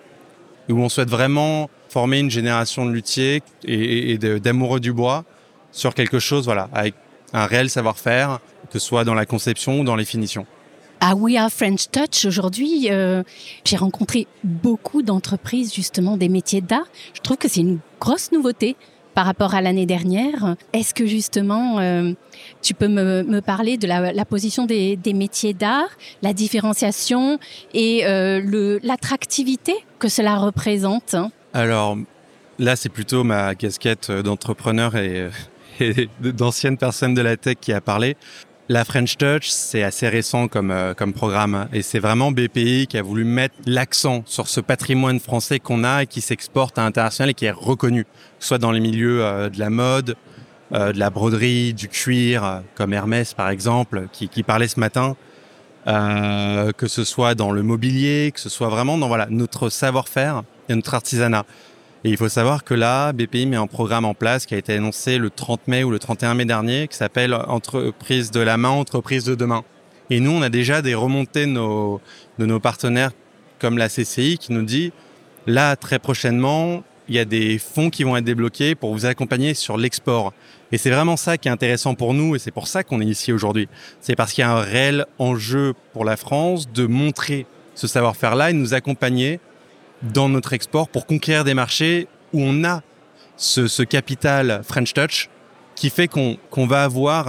Où 0.69 0.79
on 0.79 0.89
souhaite 0.89 1.09
vraiment 1.09 1.69
former 1.89 2.19
une 2.19 2.31
génération 2.31 2.85
de 2.85 2.91
luthiers 2.91 3.43
et, 3.65 4.17
d'amoureux 4.17 4.79
du 4.79 4.93
bois 4.93 5.25
sur 5.71 5.93
quelque 5.93 6.19
chose, 6.19 6.45
voilà, 6.45 6.69
avec 6.73 6.95
un 7.33 7.45
réel 7.45 7.69
savoir-faire, 7.69 8.39
que 8.71 8.79
ce 8.79 8.87
soit 8.87 9.03
dans 9.03 9.13
la 9.13 9.25
conception 9.25 9.81
ou 9.81 9.83
dans 9.83 9.95
les 9.95 10.05
finitions. 10.05 10.45
À 11.05 11.15
We 11.15 11.35
Are 11.35 11.49
French 11.49 11.89
Touch, 11.91 12.23
aujourd'hui, 12.23 12.87
euh, 12.89 13.23
j'ai 13.65 13.75
rencontré 13.75 14.25
beaucoup 14.45 15.01
d'entreprises, 15.01 15.73
justement, 15.73 16.15
des 16.15 16.29
métiers 16.29 16.61
d'art. 16.61 16.85
Je 17.13 17.19
trouve 17.19 17.35
que 17.35 17.49
c'est 17.49 17.59
une 17.59 17.79
grosse 17.99 18.31
nouveauté 18.31 18.77
par 19.13 19.25
rapport 19.25 19.53
à 19.53 19.59
l'année 19.59 19.85
dernière. 19.85 20.55
Est-ce 20.71 20.93
que 20.93 21.05
justement, 21.05 21.79
euh, 21.79 22.13
tu 22.61 22.73
peux 22.73 22.87
me, 22.87 23.41
parler 23.41 23.75
de 23.75 23.85
la, 23.85 24.23
position 24.23 24.65
des, 24.65 24.97
métiers 25.07 25.53
d'art, 25.53 25.89
la 26.21 26.31
différenciation 26.31 27.37
et 27.73 28.05
euh, 28.05 28.79
l'attractivité 28.81 29.73
que 29.99 30.07
cela 30.07 30.37
représente 30.37 31.17
Alors 31.53 31.97
là, 32.59 32.77
c'est 32.77 32.87
plutôt 32.87 33.25
ma 33.25 33.55
casquette 33.55 34.09
d'entrepreneur 34.09 34.95
et 34.95 35.29
d'ancienne 36.21 36.77
personne 36.77 37.13
de 37.13 37.21
la 37.21 37.35
tech 37.35 37.57
qui 37.59 37.73
a 37.73 37.81
parlé. 37.81 38.15
La 38.73 38.85
French 38.85 39.17
Touch, 39.17 39.49
c'est 39.49 39.83
assez 39.83 40.09
récent 40.09 40.47
comme, 40.47 40.71
euh, 40.71 40.95
comme 40.95 41.13
programme 41.13 41.53
hein. 41.53 41.69
et 41.73 41.83
c'est 41.83 41.99
vraiment 41.99 42.31
BPI 42.31 42.87
qui 42.87 42.97
a 42.97 43.03
voulu 43.03 43.23
mettre 43.23 43.53
l'accent 43.67 44.23
sur 44.25 44.47
ce 44.47 44.61
patrimoine 44.61 45.19
français 45.19 45.59
qu'on 45.59 45.83
a 45.83 46.01
et 46.01 46.07
qui 46.07 46.21
s'exporte 46.21 46.79
à 46.79 46.81
l'international 46.81 47.29
et 47.29 47.33
qui 47.35 47.45
est 47.45 47.51
reconnu, 47.51 48.07
soit 48.39 48.57
dans 48.57 48.71
les 48.71 48.79
milieux 48.79 49.23
euh, 49.23 49.51
de 49.51 49.59
la 49.59 49.69
mode, 49.69 50.15
euh, 50.71 50.91
de 50.91 50.97
la 50.97 51.11
broderie, 51.11 51.75
du 51.75 51.87
cuir, 51.87 52.63
comme 52.73 52.93
Hermès 52.93 53.35
par 53.35 53.51
exemple, 53.51 54.07
qui, 54.11 54.27
qui 54.27 54.41
parlait 54.41 54.67
ce 54.67 54.79
matin, 54.79 55.15
que 55.85 56.87
ce 56.87 57.03
soit 57.03 57.35
dans 57.35 57.51
le 57.51 57.61
mobilier, 57.61 58.31
que 58.33 58.39
ce 58.39 58.49
soit 58.49 58.69
vraiment 58.69 58.97
dans 58.97 59.07
voilà, 59.07 59.27
notre 59.29 59.69
savoir-faire 59.69 60.41
et 60.67 60.73
notre 60.73 60.95
artisanat. 60.95 61.45
Et 62.05 62.09
il 62.09 62.17
faut 62.17 62.27
savoir 62.27 62.65
que 62.65 62.73
là, 62.73 63.13
BPI 63.13 63.45
met 63.45 63.55
un 63.55 63.67
programme 63.67 64.03
en 64.03 64.13
place 64.13 64.45
qui 64.45 64.55
a 64.55 64.57
été 64.57 64.73
annoncé 64.73 65.17
le 65.17 65.29
30 65.29 65.69
mai 65.69 65.85
ou 65.85 65.91
le 65.91 65.99
31 65.99 66.33
mai 66.33 66.43
dernier, 66.43 66.89
qui 66.89 66.97
s'appelle 66.97 67.33
Entreprise 67.33 68.29
de 68.29 68.41
la 68.41 68.57
main, 68.57 68.69
Entreprise 68.69 69.23
de 69.23 69.35
demain. 69.35 69.63
Et 70.09 70.19
nous, 70.19 70.31
on 70.31 70.41
a 70.41 70.49
déjà 70.49 70.81
des 70.81 70.95
remontées 70.95 71.45
de 71.45 71.51
nos, 71.51 72.59
partenaires 72.59 73.11
comme 73.57 73.77
la 73.77 73.87
CCI 73.87 74.37
qui 74.37 74.51
nous 74.51 74.63
dit, 74.63 74.91
là, 75.47 75.77
très 75.77 75.97
prochainement, 75.97 76.83
il 77.07 77.15
y 77.15 77.19
a 77.19 77.25
des 77.25 77.57
fonds 77.57 77.89
qui 77.89 78.03
vont 78.03 78.17
être 78.17 78.25
débloqués 78.25 78.75
pour 78.75 78.93
vous 78.93 79.05
accompagner 79.05 79.53
sur 79.53 79.77
l'export. 79.77 80.33
Et 80.73 80.77
c'est 80.77 80.89
vraiment 80.89 81.15
ça 81.15 81.37
qui 81.37 81.47
est 81.47 81.51
intéressant 81.51 81.95
pour 81.95 82.13
nous 82.13 82.35
et 82.35 82.39
c'est 82.39 82.51
pour 82.51 82.67
ça 82.67 82.83
qu'on 82.83 82.99
est 82.99 83.05
ici 83.05 83.31
aujourd'hui. 83.31 83.69
C'est 84.01 84.17
parce 84.17 84.33
qu'il 84.33 84.41
y 84.41 84.45
a 84.45 84.51
un 84.51 84.61
réel 84.61 85.05
enjeu 85.19 85.73
pour 85.93 86.03
la 86.03 86.17
France 86.17 86.69
de 86.69 86.85
montrer 86.85 87.45
ce 87.75 87.87
savoir-faire-là 87.87 88.49
et 88.49 88.53
de 88.53 88.57
nous 88.57 88.73
accompagner 88.73 89.39
dans 90.03 90.29
notre 90.29 90.53
export 90.53 90.89
pour 90.89 91.05
conquérir 91.05 91.43
des 91.43 91.53
marchés 91.53 92.07
où 92.33 92.41
on 92.41 92.63
a 92.63 92.81
ce, 93.37 93.83
capital 93.83 94.61
French 94.63 94.93
Touch 94.93 95.29
qui 95.75 95.89
fait 95.89 96.07
qu'on 96.07 96.67
va 96.67 96.83
avoir 96.83 97.27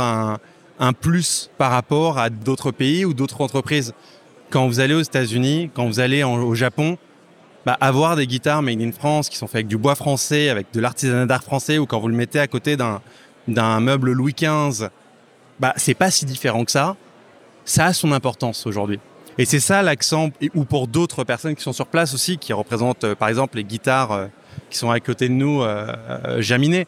un, 0.78 0.92
plus 0.92 1.50
par 1.56 1.70
rapport 1.70 2.18
à 2.18 2.30
d'autres 2.30 2.70
pays 2.70 3.04
ou 3.04 3.14
d'autres 3.14 3.40
entreprises. 3.40 3.94
Quand 4.50 4.66
vous 4.66 4.80
allez 4.80 4.94
aux 4.94 5.00
États-Unis, 5.00 5.70
quand 5.72 5.86
vous 5.86 6.00
allez 6.00 6.22
au 6.22 6.54
Japon, 6.54 6.98
bah, 7.64 7.78
avoir 7.80 8.16
des 8.16 8.26
guitares 8.26 8.60
made 8.60 8.82
in 8.82 8.92
France 8.92 9.30
qui 9.30 9.38
sont 9.38 9.46
faites 9.46 9.56
avec 9.56 9.68
du 9.68 9.78
bois 9.78 9.94
français, 9.94 10.50
avec 10.50 10.66
de 10.74 10.80
l'artisanat 10.80 11.26
d'art 11.26 11.42
français, 11.42 11.78
ou 11.78 11.86
quand 11.86 11.98
vous 11.98 12.08
le 12.08 12.14
mettez 12.14 12.38
à 12.38 12.46
côté 12.46 12.76
d'un 12.76 13.80
meuble 13.80 14.12
Louis 14.12 14.34
XV, 14.34 14.88
bah, 15.58 15.72
c'est 15.76 15.94
pas 15.94 16.10
si 16.10 16.26
différent 16.26 16.64
que 16.64 16.70
ça. 16.70 16.96
Ça 17.64 17.86
a 17.86 17.92
son 17.94 18.12
importance 18.12 18.66
aujourd'hui. 18.66 19.00
Et 19.36 19.44
c'est 19.44 19.60
ça 19.60 19.82
l'accent, 19.82 20.30
ou 20.54 20.64
pour 20.64 20.86
d'autres 20.86 21.24
personnes 21.24 21.56
qui 21.56 21.62
sont 21.62 21.72
sur 21.72 21.86
place 21.86 22.14
aussi, 22.14 22.38
qui 22.38 22.52
représentent 22.52 23.04
euh, 23.04 23.14
par 23.16 23.28
exemple 23.28 23.56
les 23.56 23.64
guitares 23.64 24.12
euh, 24.12 24.26
qui 24.70 24.78
sont 24.78 24.90
à 24.90 25.00
côté 25.00 25.28
de 25.28 25.34
nous, 25.34 25.62
euh, 25.62 25.92
euh 26.26 26.84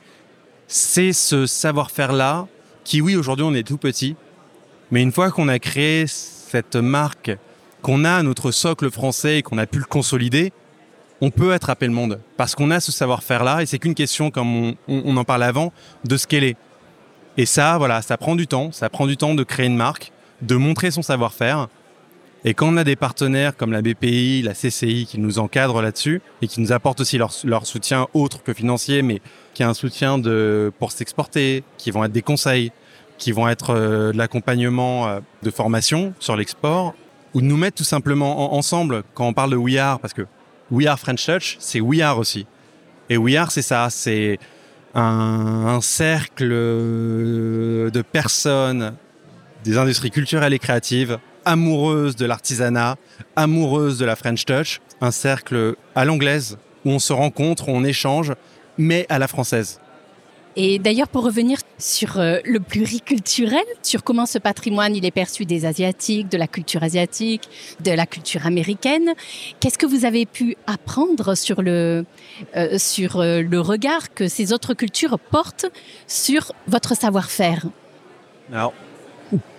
C'est 0.69 1.13
ce 1.13 1.47
savoir-faire-là 1.47 2.47
qui, 2.85 3.01
oui, 3.01 3.17
aujourd'hui 3.17 3.45
on 3.45 3.53
est 3.53 3.67
tout 3.67 3.79
petit, 3.79 4.15
mais 4.93 5.03
une 5.03 5.11
fois 5.11 5.33
qu'on 5.33 5.49
a 5.49 5.59
créé 5.59 6.07
cette 6.07 6.77
marque, 6.77 7.37
qu'on 7.83 8.05
a 8.05 8.23
notre 8.23 8.53
socle 8.53 8.93
français 8.93 9.39
et 9.39 9.43
qu'on 9.43 9.59
a 9.59 9.67
pu 9.67 9.79
le 9.79 9.85
consolider, 9.85 10.53
on 11.21 11.31
peut 11.31 11.53
attraper 11.53 11.87
le 11.87 11.93
monde 11.93 12.21
parce 12.37 12.55
qu'on 12.55 12.71
a 12.71 12.79
ce 12.79 12.93
savoir-faire-là 12.93 13.63
et 13.63 13.67
c'est 13.67 13.81
qu'une 13.81 13.95
question, 13.97 14.31
comme 14.31 14.55
on, 14.55 14.77
on, 14.87 15.17
en 15.17 15.25
parlait 15.25 15.47
avant, 15.47 15.73
de 16.05 16.17
ce 16.17 16.29
qu'elle 16.29 16.45
est. 16.45 16.57
Et 17.37 17.47
ça, 17.47 17.77
voilà, 17.79 18.03
ça 18.03 18.17
prend 18.17 18.37
du 18.37 18.47
temps, 18.47 18.71
ça 18.71 18.89
prend 18.89 19.07
du 19.07 19.17
temps 19.17 19.35
de 19.35 19.43
créer 19.43 19.67
une 19.67 19.77
marque, 19.77 20.13
de 20.43 20.55
montrer 20.55 20.93
son 20.93 21.03
savoir-faire 21.03 21.69
et 22.49 22.55
quand 22.55 22.69
on 22.69 22.77
a 22.77 22.85
des 22.85 22.95
partenaires 22.95 23.57
comme 23.57 23.73
la 23.73 23.83
BPI, 23.83 24.41
la 24.43 24.53
CCI 24.53 25.05
qui 25.05 25.19
nous 25.19 25.41
encadrent 25.41 25.83
là-dessus 25.83 26.23
et 26.41 26.47
qui 26.47 26.61
nous 26.61 26.71
apportent 26.71 27.01
aussi 27.01 27.19
leur, 27.19 27.67
soutien 27.67 28.07
autre 28.15 28.41
que 28.45 28.55
financier, 28.55 29.03
mais 29.03 29.21
qui 29.53 29.65
est 29.65 29.67
un 29.67 29.75
soutien 29.75 30.23
pour 30.79 30.93
s'exporter, 30.93 31.65
qui 31.77 31.91
vont 31.91 32.05
être 32.05 32.13
des 32.13 32.23
conseils, 32.23 32.71
qui 33.19 33.33
vont 33.33 33.49
être 33.49 33.71
euh, 33.71 34.13
de 34.13 34.19
l'accompagnement 34.19 35.09
euh, 35.09 35.21
de 35.43 35.51
formation 35.51 36.15
sur 36.21 36.37
l'export, 36.37 36.95
ou 37.35 37.41
de 37.41 37.47
nous 37.47 37.57
mettre 37.57 37.79
tout 37.79 37.85
simplement 37.85 38.55
ensemble 38.55 39.03
quand 39.15 39.27
on 39.27 39.33
parle 39.33 39.51
de 39.51 39.57
We 39.57 39.79
Are, 39.79 39.99
parce 39.99 40.15
que 40.15 40.27
We 40.71 40.87
Are 40.87 41.01
French 41.01 41.27
Touch, 41.27 41.57
c'est 41.59 41.81
We 41.81 42.01
Are 42.01 42.17
aussi. 42.17 42.47
Et 43.11 43.17
We 43.17 43.35
Are, 43.35 43.51
c'est 43.51 43.63
ça, 43.63 43.89
c'est 43.91 44.39
un, 44.95 45.03
un 45.67 45.81
cercle 45.81 46.49
de 46.49 48.03
personnes 48.03 48.95
des 49.65 49.79
industries 49.79 50.13
culturelles 50.13 50.53
et 50.53 50.61
créatives 50.61 51.19
amoureuse 51.47 52.17
de 52.17 52.27
l'artisanat, 52.27 52.97
amoureuse 53.37 53.99
de 53.99 54.05
la 54.05 54.17
French 54.17 54.45
Touch, 54.45 54.81
un 55.01 55.11
cercle 55.11 55.77
à 55.95 56.05
l'anglaise 56.05 56.59
où 56.85 56.91
on 56.91 56.99
se 56.99 57.15
rencontre, 57.15 57.69
où 57.69 57.73
on 57.73 57.85
échange, 57.85 58.35
mais 58.77 59.07
à 59.09 59.19
la 59.19 59.29
française. 59.29 59.81
Et 60.59 60.79
d'ailleurs, 60.79 61.09
pour 61.09 61.23
revenir 61.23 61.59
sur 61.77 62.19
euh, 62.19 62.39
le 62.45 62.61
pluriculturel, 62.61 63.65
sur 63.83 64.03
comment 64.03 64.25
ce 64.25 64.39
patrimoine 64.39 64.97
il 64.97 65.05
est 65.05 65.11
perçu 65.11 65.45
des 65.45 65.67
Asiatiques, 65.67 66.31
de 66.31 66.39
la 66.39 66.47
culture 66.47 66.83
asiatique, 66.83 67.51
de 67.81 67.91
la 67.91 68.07
culture 68.07 68.47
américaine, 68.47 69.13
qu'est-ce 69.61 69.77
que 69.77 69.85
vous 69.85 70.07
avez 70.07 70.25
pu 70.25 70.57
apprendre 70.67 71.35
sur 71.35 71.61
le, 71.61 72.07
euh, 72.57 72.79
sur 72.79 73.21
euh, 73.21 73.43
le 73.43 73.61
regard 73.61 74.15
que 74.15 74.29
ces 74.29 74.55
autres 74.55 74.73
cultures 74.73 75.19
portent 75.19 75.67
sur 76.07 76.53
votre 76.67 76.97
savoir-faire? 76.97 77.67
Alors, 78.51 78.73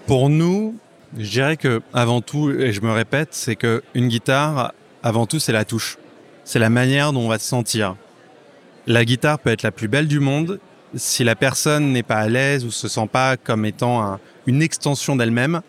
pour 0.07 0.29
nous, 0.29 0.75
je 1.17 1.29
dirais 1.29 1.57
que 1.57 1.81
avant 1.93 2.21
tout, 2.21 2.49
et 2.51 2.71
je 2.73 2.81
me 2.81 2.91
répète, 2.91 3.29
c'est 3.31 3.55
que 3.55 3.83
une 3.93 4.07
guitare, 4.07 4.73
avant 5.03 5.25
tout, 5.25 5.39
c'est 5.39 5.51
la 5.51 5.65
touche. 5.65 5.97
C'est 6.43 6.59
la 6.59 6.69
manière 6.69 7.13
dont 7.13 7.21
on 7.21 7.27
va 7.27 7.39
se 7.39 7.47
sentir. 7.47 7.95
La 8.87 9.05
guitare 9.05 9.39
peut 9.39 9.49
être 9.49 9.63
la 9.63 9.71
plus 9.71 9.87
belle 9.87 10.07
du 10.07 10.19
monde. 10.19 10.59
Si 10.95 11.23
la 11.23 11.35
personne 11.35 11.91
n'est 11.91 12.03
pas 12.03 12.17
à 12.17 12.29
l'aise 12.29 12.65
ou 12.65 12.71
se 12.71 12.87
sent 12.87 13.07
pas 13.11 13.35
comme 13.35 13.65
étant 13.65 14.19
une 14.45 14.61
extension 14.61 15.15
d'elle-même, 15.15 15.61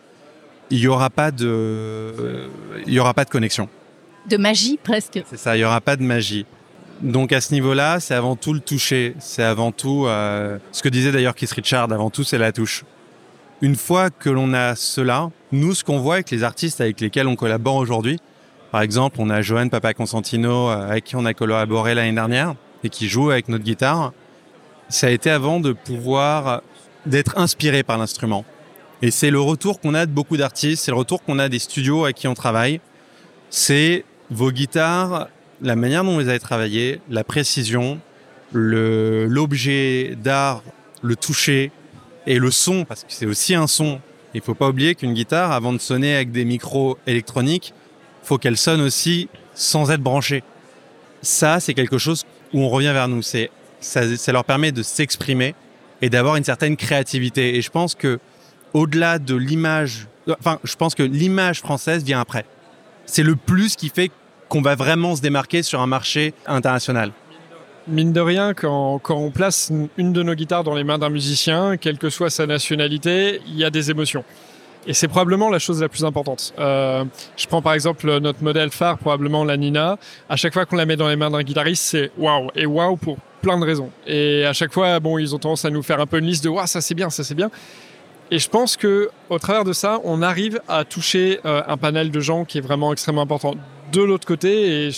il 0.70 0.78
y 0.78 0.86
aura 0.86 1.10
pas 1.10 1.30
de, 1.30 2.48
il 2.86 2.92
y 2.92 3.00
aura 3.00 3.14
pas 3.14 3.24
de 3.24 3.30
connexion. 3.30 3.68
De 4.28 4.36
magie 4.36 4.78
presque. 4.82 5.22
C'est 5.28 5.38
ça, 5.38 5.56
il 5.56 5.60
y 5.60 5.64
aura 5.64 5.80
pas 5.80 5.96
de 5.96 6.02
magie. 6.02 6.46
Donc 7.00 7.32
à 7.32 7.40
ce 7.40 7.52
niveau-là, 7.54 8.00
c'est 8.00 8.14
avant 8.14 8.36
tout 8.36 8.52
le 8.52 8.60
toucher. 8.60 9.14
C'est 9.20 9.42
avant 9.42 9.72
tout 9.72 10.06
euh, 10.06 10.58
ce 10.72 10.82
que 10.82 10.88
disait 10.88 11.12
d'ailleurs 11.12 11.34
Keith 11.34 11.52
Richard. 11.52 11.92
Avant 11.92 12.10
tout, 12.10 12.24
c'est 12.24 12.38
la 12.38 12.52
touche. 12.52 12.84
Une 13.60 13.74
fois 13.74 14.10
que 14.10 14.30
l'on 14.30 14.52
a 14.54 14.76
cela, 14.76 15.30
nous, 15.50 15.74
ce 15.74 15.82
qu'on 15.82 15.98
voit 15.98 16.14
avec 16.14 16.30
les 16.30 16.44
artistes 16.44 16.80
avec 16.80 17.00
lesquels 17.00 17.26
on 17.26 17.34
collabore 17.34 17.74
aujourd'hui, 17.74 18.20
par 18.70 18.82
exemple, 18.82 19.16
on 19.18 19.30
a 19.30 19.42
Johan 19.42 19.68
Papa 19.68 19.94
Constantino 19.94 20.68
euh, 20.68 20.88
avec 20.88 21.04
qui 21.04 21.16
on 21.16 21.24
a 21.24 21.34
collaboré 21.34 21.94
l'année 21.94 22.12
dernière 22.12 22.54
et 22.84 22.88
qui 22.88 23.08
joue 23.08 23.30
avec 23.30 23.48
notre 23.48 23.64
guitare. 23.64 24.12
Ça 24.88 25.08
a 25.08 25.10
été 25.10 25.30
avant 25.30 25.58
de 25.58 25.72
pouvoir 25.72 26.62
d'être 27.04 27.36
inspiré 27.36 27.82
par 27.82 27.98
l'instrument. 27.98 28.44
Et 29.02 29.10
c'est 29.10 29.30
le 29.30 29.40
retour 29.40 29.80
qu'on 29.80 29.94
a 29.94 30.06
de 30.06 30.12
beaucoup 30.12 30.36
d'artistes, 30.36 30.84
c'est 30.84 30.90
le 30.92 30.96
retour 30.96 31.22
qu'on 31.22 31.38
a 31.40 31.48
des 31.48 31.58
studios 31.58 32.04
avec 32.04 32.16
qui 32.16 32.28
on 32.28 32.34
travaille. 32.34 32.80
C'est 33.50 34.04
vos 34.30 34.52
guitares, 34.52 35.28
la 35.62 35.74
manière 35.74 36.04
dont 36.04 36.14
vous 36.14 36.28
avez 36.28 36.38
travaillées, 36.38 37.00
la 37.08 37.24
précision, 37.24 37.98
l'objet 38.52 40.16
d'art, 40.22 40.62
le 41.02 41.16
toucher, 41.16 41.72
et 42.28 42.38
le 42.38 42.50
son, 42.50 42.84
parce 42.84 43.04
que 43.04 43.10
c'est 43.10 43.26
aussi 43.26 43.54
un 43.54 43.66
son. 43.66 44.00
Il 44.34 44.42
faut 44.42 44.54
pas 44.54 44.68
oublier 44.68 44.94
qu'une 44.94 45.14
guitare, 45.14 45.50
avant 45.50 45.72
de 45.72 45.78
sonner 45.78 46.14
avec 46.14 46.30
des 46.30 46.44
micros 46.44 46.98
électroniques, 47.06 47.72
faut 48.22 48.36
qu'elle 48.36 48.58
sonne 48.58 48.82
aussi 48.82 49.28
sans 49.54 49.90
être 49.90 50.02
branchée. 50.02 50.44
Ça, 51.22 51.58
c'est 51.58 51.72
quelque 51.72 51.96
chose 51.96 52.26
où 52.52 52.60
on 52.60 52.68
revient 52.68 52.92
vers 52.92 53.08
nous. 53.08 53.22
C'est 53.22 53.50
ça, 53.80 54.14
ça 54.16 54.32
leur 54.32 54.44
permet 54.44 54.72
de 54.72 54.82
s'exprimer 54.82 55.54
et 56.02 56.10
d'avoir 56.10 56.36
une 56.36 56.44
certaine 56.44 56.76
créativité. 56.76 57.56
Et 57.56 57.62
je 57.62 57.70
pense 57.70 57.94
que 57.94 58.20
au-delà 58.74 59.18
de 59.18 59.34
l'image, 59.34 60.06
enfin, 60.28 60.60
je 60.64 60.76
pense 60.76 60.94
que 60.94 61.02
l'image 61.02 61.60
française 61.60 62.04
vient 62.04 62.20
après. 62.20 62.44
C'est 63.06 63.22
le 63.22 63.36
plus 63.36 63.74
qui 63.74 63.88
fait 63.88 64.10
qu'on 64.50 64.60
va 64.60 64.74
vraiment 64.74 65.16
se 65.16 65.22
démarquer 65.22 65.62
sur 65.62 65.80
un 65.80 65.86
marché 65.86 66.34
international. 66.46 67.12
Mine 67.88 68.12
de 68.12 68.20
rien, 68.20 68.54
quand, 68.54 69.00
on 69.08 69.30
place 69.30 69.72
une 69.96 70.12
de 70.12 70.22
nos 70.22 70.34
guitares 70.34 70.64
dans 70.64 70.74
les 70.74 70.84
mains 70.84 70.98
d'un 70.98 71.10
musicien, 71.10 71.76
quelle 71.76 71.98
que 71.98 72.10
soit 72.10 72.30
sa 72.30 72.46
nationalité, 72.46 73.40
il 73.46 73.56
y 73.56 73.64
a 73.64 73.70
des 73.70 73.90
émotions. 73.90 74.24
Et 74.86 74.94
c'est 74.94 75.08
probablement 75.08 75.50
la 75.50 75.58
chose 75.58 75.80
la 75.82 75.88
plus 75.88 76.04
importante. 76.04 76.54
Euh, 76.58 77.04
je 77.36 77.46
prends 77.46 77.60
par 77.60 77.74
exemple 77.74 78.18
notre 78.20 78.42
modèle 78.42 78.70
phare, 78.70 78.96
probablement 78.96 79.44
la 79.44 79.56
Nina. 79.56 79.98
À 80.28 80.36
chaque 80.36 80.54
fois 80.54 80.64
qu'on 80.64 80.76
la 80.76 80.86
met 80.86 80.96
dans 80.96 81.08
les 81.08 81.16
mains 81.16 81.30
d'un 81.30 81.42
guitariste, 81.42 81.82
c'est 81.84 82.10
waouh. 82.16 82.48
Et 82.54 82.64
waouh 82.64 82.96
pour 82.96 83.18
plein 83.42 83.58
de 83.58 83.64
raisons. 83.64 83.90
Et 84.06 84.46
à 84.46 84.52
chaque 84.52 84.72
fois, 84.72 84.98
bon, 85.00 85.18
ils 85.18 85.34
ont 85.34 85.38
tendance 85.38 85.64
à 85.64 85.70
nous 85.70 85.82
faire 85.82 86.00
un 86.00 86.06
peu 86.06 86.18
une 86.18 86.26
liste 86.26 86.44
de 86.44 86.48
waouh, 86.48 86.66
ça 86.66 86.80
c'est 86.80 86.94
bien, 86.94 87.10
ça 87.10 87.22
c'est 87.22 87.34
bien. 87.34 87.50
Et 88.30 88.38
je 88.38 88.48
pense 88.48 88.76
que 88.76 89.10
au 89.28 89.38
travers 89.38 89.64
de 89.64 89.72
ça, 89.72 90.00
on 90.04 90.22
arrive 90.22 90.60
à 90.68 90.84
toucher 90.84 91.40
euh, 91.44 91.62
un 91.66 91.76
panel 91.76 92.10
de 92.10 92.20
gens 92.20 92.44
qui 92.44 92.58
est 92.58 92.62
vraiment 92.62 92.92
extrêmement 92.92 93.22
important. 93.22 93.54
De 93.92 94.02
l'autre 94.02 94.26
côté, 94.26 94.86
et 94.86 94.90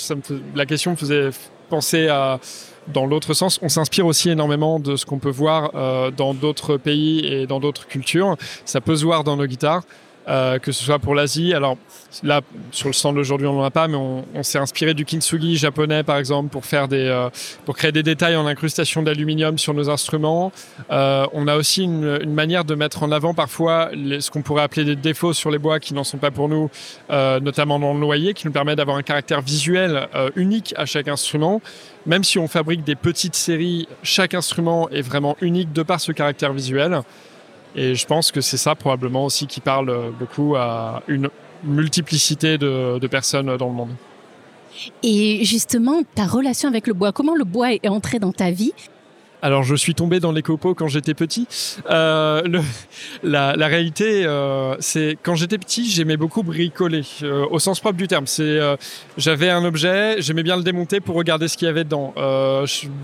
la 0.55 0.67
question 0.67 0.93
me 0.93 0.97
faisait 0.97 1.31
penser 1.69 2.09
à 2.09 2.41
dans 2.89 3.07
l'autre 3.07 3.35
sens, 3.35 3.59
on 3.63 3.69
s'inspire 3.69 4.07
aussi 4.07 4.31
énormément 4.31 4.81
de 4.81 4.97
ce 4.97 5.07
qu'on 5.07 5.19
peut 5.19 5.31
voir 5.31 5.71
euh, 5.75 6.11
dans 6.11 6.35
d'autres 6.35 6.77
pays 6.77 7.25
et 7.27 7.47
dans 7.47 7.61
d'autres 7.61 7.87
cultures. 7.87 8.37
Ça 8.65 8.81
peut 8.81 8.97
se 8.97 9.05
voir 9.05 9.25
dans 9.25 9.37
nos 9.37 9.47
guitares. 9.47 9.83
Euh, 10.29 10.59
que 10.59 10.71
ce 10.71 10.85
soit 10.85 10.99
pour 10.99 11.15
l'Asie. 11.15 11.55
Alors 11.55 11.79
là, 12.23 12.43
sur 12.73 12.89
le 12.89 12.93
stand 12.93 13.17
d'aujourd'hui, 13.17 13.47
on 13.47 13.55
n'en 13.55 13.65
a 13.65 13.71
pas, 13.71 13.89
mais 13.89 13.97
on, 13.97 14.43
s'est 14.43 14.59
inspiré 14.59 14.93
du 14.93 15.05
kintsugi 15.05 15.57
japonais, 15.57 16.03
par 16.03 16.19
exemple, 16.19 16.51
pour 16.51 16.67
faire 16.67 16.89
des, 16.89 17.07
euh, 17.09 17.31
pour 17.65 17.77
créer 17.77 17.91
des 17.91 18.03
détails 18.03 18.37
en 18.37 18.47
incrustation 18.47 19.03
d'aluminium 19.03 19.59
sur 19.59 19.73
nos 19.73 19.89
instruments. 19.89 20.53
Euh, 20.91 21.27
on 21.33 21.49
a 21.49 21.57
aussi 21.57 21.85
une, 21.85 22.33
manière 22.33 22.65
de 22.65 22.75
mettre 22.75 23.03
en 23.03 23.13
avant 23.13 23.35
parfois 23.35 23.91
ce 23.93 24.31
qu'on 24.31 24.43
pourrait 24.43 24.63
appeler 24.63 24.85
des 24.85 24.97
défauts 24.97 25.33
sur 25.33 25.51
les 25.51 25.59
bois 25.59 25.81
qui 25.81 25.95
n'en 25.95 26.05
sont 26.05 26.19
pas 26.19 26.31
pour 26.31 26.49
nous, 26.49 26.71
notamment 27.09 27.79
dans 27.79 27.95
le 27.95 27.99
noyer, 28.01 28.35
qui 28.35 28.47
nous 28.47 28.53
permet 28.53 28.77
d'avoir 28.77 28.97
un 28.97 29.03
caractère 29.03 29.41
visuel 29.41 30.09
unique 30.37 30.75
à 30.77 30.87
chaque 30.87 31.09
instrument. 31.09 31.61
Même 32.07 32.25
si 32.25 32.39
on 32.39 32.47
fabrique 32.47 32.85
des 32.85 32.95
petites 32.95 33.35
séries, 33.35 33.89
chaque 34.03 34.35
instrument 34.35 34.89
est 34.91 35.03
vraiment 35.03 35.37
unique 35.41 35.73
de 35.73 35.83
par 35.83 36.01
ce 36.01 36.13
caractère 36.13 36.53
visuel. 36.53 37.03
Et 37.77 37.95
je 37.95 38.07
pense 38.07 38.33
que 38.33 38.41
c'est 38.41 38.57
ça 38.57 38.75
probablement 38.75 39.25
aussi 39.25 39.47
qui 39.47 39.61
parle 39.61 40.13
beaucoup 40.19 40.57
à 40.57 41.03
une 41.09 41.29
multiplicité 41.63 42.59
de, 42.59 42.99
de, 42.99 43.07
personnes 43.07 43.57
dans 43.57 43.69
le 43.69 43.75
monde. 43.75 43.91
Et 45.03 45.45
justement, 45.45 46.03
ta 46.15 46.27
relation 46.27 46.69
avec 46.69 46.87
le 46.87 46.95
bois, 46.95 47.13
comment 47.13 47.35
le 47.35 47.45
bois 47.45 47.73
est 47.73 47.89
entré 47.89 48.19
dans 48.19 48.33
ta 48.33 48.51
vie? 48.51 48.73
Alors, 49.43 49.63
je 49.63 49.75
suis 49.75 49.95
tombé 49.95 50.21
dans 50.21 50.33
les 50.33 50.43
copeaux 50.43 50.75
quand 50.75 50.89
j'étais 50.89 51.15
petit. 51.15 51.47
Euh, 51.91 52.43
la, 53.23 53.55
réalité, 53.67 54.27
euh, 54.27 54.77
c'est 54.81 55.17
quand 55.23 55.35
j'étais 55.35 55.57
petit, 55.57 55.91
j'aimais 55.91 56.19
beaucoup 56.19 56.43
bricoler, 56.43 57.05
euh, 57.23 57.47
au 57.51 57.59
sens 57.59 57.81
propre 57.81 57.97
du 57.97 58.07
terme. 58.07 58.27
C'est, 58.27 58.43
euh, 58.43 58.77
j'avais 59.17 59.49
un 59.49 59.65
objet, 59.65 60.21
j'aimais 60.21 60.43
bien 60.43 60.57
le 60.57 60.63
démonter 60.63 61.01
pour 61.01 61.17
regarder 61.17 61.49
ce 61.49 61.57
qu'il 61.57 61.67
y 61.67 61.69
avait 61.71 61.85
dedans. 61.85 62.13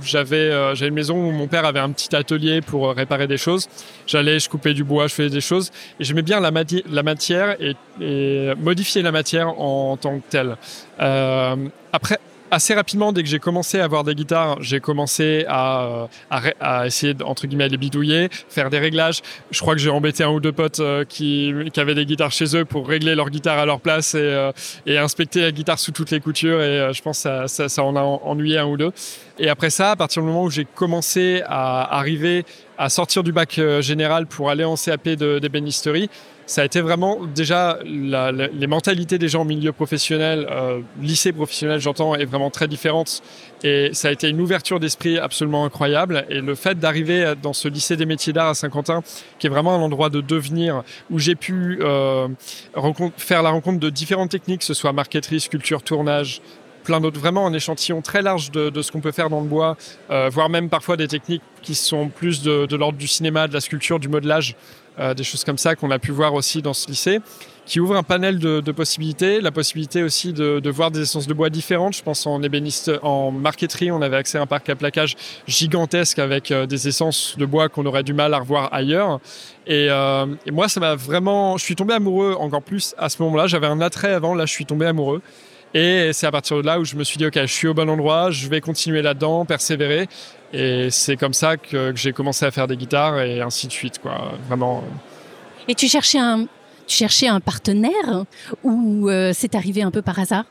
J'avais, 0.02 0.74
j'avais 0.74 0.88
une 0.88 0.94
maison 0.94 1.16
où 1.16 1.30
mon 1.30 1.46
père 1.46 1.64
avait 1.64 1.80
un 1.80 1.90
petit 1.90 2.14
atelier 2.14 2.60
pour 2.60 2.90
réparer 2.90 3.26
des 3.26 3.38
choses. 3.38 3.68
J'allais, 4.06 4.38
je 4.38 4.48
coupais 4.48 4.74
du 4.74 4.84
bois, 4.84 5.06
je 5.06 5.14
faisais 5.14 5.30
des 5.30 5.40
choses, 5.40 5.70
et 5.98 6.04
j'aimais 6.04 6.22
bien 6.22 6.40
la, 6.40 6.50
mati 6.50 6.84
la 6.90 7.02
matière 7.02 7.56
et, 7.60 7.76
et, 8.00 8.52
modifier 8.58 9.02
la 9.02 9.12
matière 9.12 9.48
en 9.58 9.96
tant 9.96 10.18
que 10.18 10.24
telle. 10.28 10.56
après 10.98 12.18
assez 12.50 12.74
rapidement, 12.74 13.12
dès 13.12 13.22
que 13.22 13.28
j'ai 13.28 13.38
commencé 13.38 13.80
à 13.80 13.84
avoir 13.84 14.04
des 14.04 14.14
guitares, 14.14 14.62
j'ai 14.62 14.80
commencé 14.80 15.44
à, 15.48 16.08
euh, 16.32 16.84
essayer, 16.84 17.14
entre 17.24 17.46
guillemets, 17.46 17.68
les 17.68 17.76
bidouiller, 17.76 18.28
faire 18.48 18.70
des 18.70 18.78
réglages. 18.78 19.22
Je 19.50 19.60
crois 19.60 19.74
que 19.74 19.80
j'ai 19.80 19.90
embêté 19.90 20.24
un 20.24 20.30
ou 20.30 20.40
deux 20.40 20.52
potes 20.52 20.80
euh, 20.80 21.04
qui, 21.04 21.52
avaient 21.76 21.94
des 21.94 22.06
guitares 22.06 22.32
chez 22.32 22.56
eux 22.56 22.64
pour 22.64 22.88
régler 22.88 23.14
leur 23.14 23.30
guitare 23.30 23.58
à 23.58 23.66
leur 23.66 23.80
place 23.80 24.14
et, 24.14 24.18
euh, 24.18 24.52
inspecter 24.86 25.42
la 25.42 25.52
guitare 25.52 25.78
sous 25.78 25.92
toutes 25.92 26.10
les 26.10 26.20
coutures. 26.20 26.60
Et 26.60 26.92
je 26.92 27.02
pense 27.02 27.24
que 27.24 27.46
ça, 27.46 27.84
en 27.84 27.96
a 27.96 28.00
ennuyé 28.00 28.58
un 28.58 28.66
ou 28.66 28.76
deux. 28.76 28.92
Et 29.38 29.48
après 29.48 29.70
ça, 29.70 29.92
à 29.92 29.96
partir 29.96 30.22
du 30.22 30.28
moment 30.28 30.44
où 30.44 30.50
j'ai 30.50 30.64
commencé 30.64 31.42
à 31.46 31.98
arriver 31.98 32.44
à 32.78 32.88
sortir 32.88 33.22
du 33.22 33.32
bac 33.32 33.60
général 33.80 34.26
pour 34.26 34.50
aller 34.50 34.64
en 34.64 34.76
CAP 34.76 35.08
d'ébénisterie, 35.08 36.06
de, 36.06 36.08
ça 36.46 36.62
a 36.62 36.64
été 36.64 36.80
vraiment 36.80 37.18
déjà 37.34 37.78
les 37.84 38.66
mentalités 38.68 39.18
des 39.18 39.28
gens 39.28 39.42
au 39.42 39.44
milieu 39.44 39.72
professionnel, 39.72 40.46
euh, 40.50 40.80
lycée 41.00 41.32
professionnel 41.32 41.80
j'entends, 41.80 42.14
est 42.14 42.24
vraiment 42.24 42.50
très 42.50 42.68
différente. 42.68 43.22
Et 43.64 43.90
ça 43.92 44.08
a 44.08 44.12
été 44.12 44.28
une 44.28 44.40
ouverture 44.40 44.78
d'esprit 44.78 45.18
absolument 45.18 45.64
incroyable. 45.64 46.24
Et 46.30 46.40
le 46.40 46.54
fait 46.54 46.78
d'arriver 46.78 47.34
dans 47.42 47.52
ce 47.52 47.66
lycée 47.66 47.96
des 47.96 48.06
métiers 48.06 48.32
d'art 48.32 48.48
à 48.48 48.54
Saint-Quentin 48.54 49.02
qui 49.38 49.48
est 49.48 49.50
vraiment 49.50 49.74
un 49.74 49.80
endroit 49.80 50.08
de 50.08 50.20
devenir 50.20 50.84
où 51.10 51.18
j'ai 51.18 51.34
pu 51.34 51.78
euh, 51.82 52.28
faire 53.16 53.42
la 53.42 53.50
rencontre 53.50 53.80
de 53.80 53.90
différentes 53.90 54.30
techniques, 54.30 54.60
que 54.60 54.66
ce 54.66 54.74
soit 54.74 54.92
marqueterie, 54.92 55.40
sculpture, 55.40 55.82
tournage, 55.82 56.42
plein 56.84 57.00
d'autres, 57.00 57.18
vraiment 57.18 57.46
un 57.46 57.52
échantillon 57.52 58.02
très 58.02 58.22
large 58.22 58.52
de, 58.52 58.82
ce 58.82 58.92
qu'on 58.92 59.00
peut 59.00 59.10
faire 59.10 59.28
dans 59.30 59.40
le 59.40 59.48
bois, 59.48 59.76
euh, 60.10 60.28
voire 60.32 60.48
même 60.48 60.68
parfois 60.68 60.96
des 60.96 61.08
techniques 61.08 61.42
qui 61.62 61.74
sont 61.74 62.08
plus 62.08 62.42
de 62.42 62.76
l'ordre 62.76 62.96
du 62.96 63.08
cinéma, 63.08 63.48
de 63.48 63.52
la 63.52 63.60
sculpture, 63.60 63.98
du 63.98 64.08
modelage, 64.08 64.54
euh, 64.98 65.14
des 65.14 65.24
choses 65.24 65.44
comme 65.44 65.58
ça 65.58 65.74
qu'on 65.76 65.90
a 65.90 65.98
pu 65.98 66.10
voir 66.10 66.34
aussi 66.34 66.62
dans 66.62 66.74
ce 66.74 66.88
lycée, 66.88 67.20
qui 67.66 67.80
ouvre 67.80 67.96
un 67.96 68.02
panel 68.02 68.38
de, 68.38 68.72
possibilités, 68.72 69.40
la 69.40 69.50
possibilité 69.50 70.02
aussi 70.02 70.32
de, 70.32 70.60
de, 70.60 70.70
voir 70.70 70.90
des 70.90 71.00
essences 71.00 71.26
de 71.26 71.34
bois 71.34 71.50
différentes. 71.50 71.96
Je 71.96 72.02
pense 72.02 72.26
en 72.26 72.42
ébéniste, 72.42 72.92
en 73.02 73.32
marqueterie, 73.32 73.90
on 73.90 74.00
avait 74.00 74.16
accès 74.16 74.38
à 74.38 74.42
un 74.42 74.46
parc 74.46 74.68
à 74.68 74.76
plaquage 74.76 75.16
gigantesque 75.48 76.20
avec 76.20 76.50
euh, 76.50 76.66
des 76.66 76.86
essences 76.88 77.36
de 77.36 77.44
bois 77.44 77.68
qu'on 77.68 77.84
aurait 77.84 78.04
du 78.04 78.14
mal 78.14 78.32
à 78.34 78.38
revoir 78.38 78.72
ailleurs. 78.72 79.20
Et, 79.66 79.88
euh, 79.90 80.26
et 80.46 80.52
moi, 80.52 80.68
ça 80.68 80.78
m'a 80.78 80.94
vraiment, 80.94 81.56
je 81.56 81.64
suis 81.64 81.74
tombé 81.74 81.94
amoureux 81.94 82.36
encore 82.38 82.62
plus 82.62 82.94
à 82.98 83.08
ce 83.08 83.20
moment-là. 83.22 83.48
J'avais 83.48 83.66
un 83.66 83.80
attrait 83.80 84.12
avant, 84.12 84.34
là, 84.34 84.46
je 84.46 84.52
suis 84.52 84.64
tombé 84.64 84.86
amoureux. 84.86 85.20
Et 85.76 86.14
c'est 86.14 86.26
à 86.26 86.30
partir 86.30 86.56
de 86.56 86.62
là 86.62 86.80
où 86.80 86.86
je 86.86 86.96
me 86.96 87.04
suis 87.04 87.18
dit, 87.18 87.26
OK, 87.26 87.34
je 87.38 87.52
suis 87.52 87.68
au 87.68 87.74
bon 87.74 87.90
endroit, 87.90 88.30
je 88.30 88.48
vais 88.48 88.62
continuer 88.62 89.02
là-dedans, 89.02 89.44
persévérer. 89.44 90.08
Et 90.54 90.88
c'est 90.90 91.18
comme 91.18 91.34
ça 91.34 91.58
que, 91.58 91.90
que 91.90 91.98
j'ai 91.98 92.14
commencé 92.14 92.46
à 92.46 92.50
faire 92.50 92.66
des 92.66 92.78
guitares 92.78 93.20
et 93.20 93.42
ainsi 93.42 93.66
de 93.66 93.72
suite, 93.72 93.98
quoi. 93.98 94.32
Vraiment. 94.48 94.82
Et 95.68 95.74
tu 95.74 95.86
cherchais 95.86 96.18
un, 96.18 96.46
tu 96.86 96.96
cherchais 96.96 97.28
un 97.28 97.40
partenaire 97.40 98.24
ou 98.64 99.10
euh, 99.10 99.32
c'est 99.34 99.54
arrivé 99.54 99.82
un 99.82 99.90
peu 99.90 100.00
par 100.00 100.18
hasard? 100.18 100.46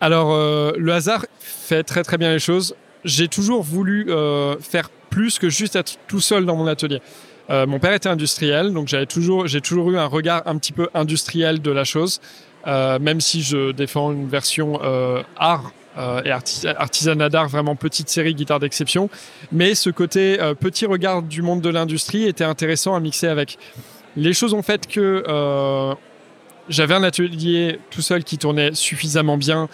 Alors, 0.00 0.32
euh, 0.32 0.70
le 0.78 0.92
hasard 0.92 1.26
fait 1.40 1.82
très 1.82 2.04
très 2.04 2.16
bien 2.16 2.30
les 2.30 2.38
choses. 2.38 2.76
J'ai 3.04 3.26
toujours 3.26 3.64
voulu 3.64 4.06
euh, 4.08 4.56
faire 4.60 4.88
plus 5.10 5.40
que 5.40 5.48
juste 5.48 5.74
être 5.74 5.96
tout 6.06 6.20
seul 6.20 6.46
dans 6.46 6.54
mon 6.54 6.68
atelier. 6.68 7.02
Mon 7.50 7.78
père 7.78 7.92
était 7.92 8.08
industriel, 8.08 8.72
donc 8.72 8.88
j'avais 8.88 9.04
toujours, 9.04 9.46
j'ai 9.46 9.60
toujours 9.60 9.90
eu 9.90 9.98
un 9.98 10.06
regard 10.06 10.42
un 10.46 10.56
petit 10.56 10.72
peu 10.72 10.88
industriel 10.94 11.60
de 11.60 11.70
la 11.70 11.84
chose, 11.84 12.22
euh, 12.66 12.98
même 12.98 13.20
si 13.20 13.42
je 13.42 13.72
défends 13.72 14.12
une 14.12 14.28
version 14.28 14.80
euh, 14.82 15.22
art 15.36 15.72
euh, 15.98 16.22
et 16.24 16.30
artis 16.30 16.66
artisanat 16.66 17.28
d'art, 17.28 17.48
vraiment 17.48 17.76
petite 17.76 18.08
série 18.08 18.34
guitare 18.34 18.58
d'exception. 18.58 19.10
Mais 19.52 19.74
ce 19.74 19.90
côté 19.90 20.38
petit 20.60 20.86
regard 20.86 21.22
du 21.22 21.42
monde 21.42 21.60
de 21.60 21.68
l'industrie 21.68 22.24
était 22.24 22.44
intéressant 22.44 22.94
à 22.94 23.00
mixer 23.00 23.28
avec. 23.28 23.58
Les 24.16 24.32
choses 24.32 24.54
ont 24.54 24.62
fait 24.62 24.86
que 24.86 25.22
j'avais 26.68 26.94
un 26.94 27.02
atelier 27.02 27.78
tout 27.90 28.02
seul 28.02 28.24
qui 28.24 28.38
tournait 28.38 28.72
suffisamment 28.74 29.36
bien 29.36 29.68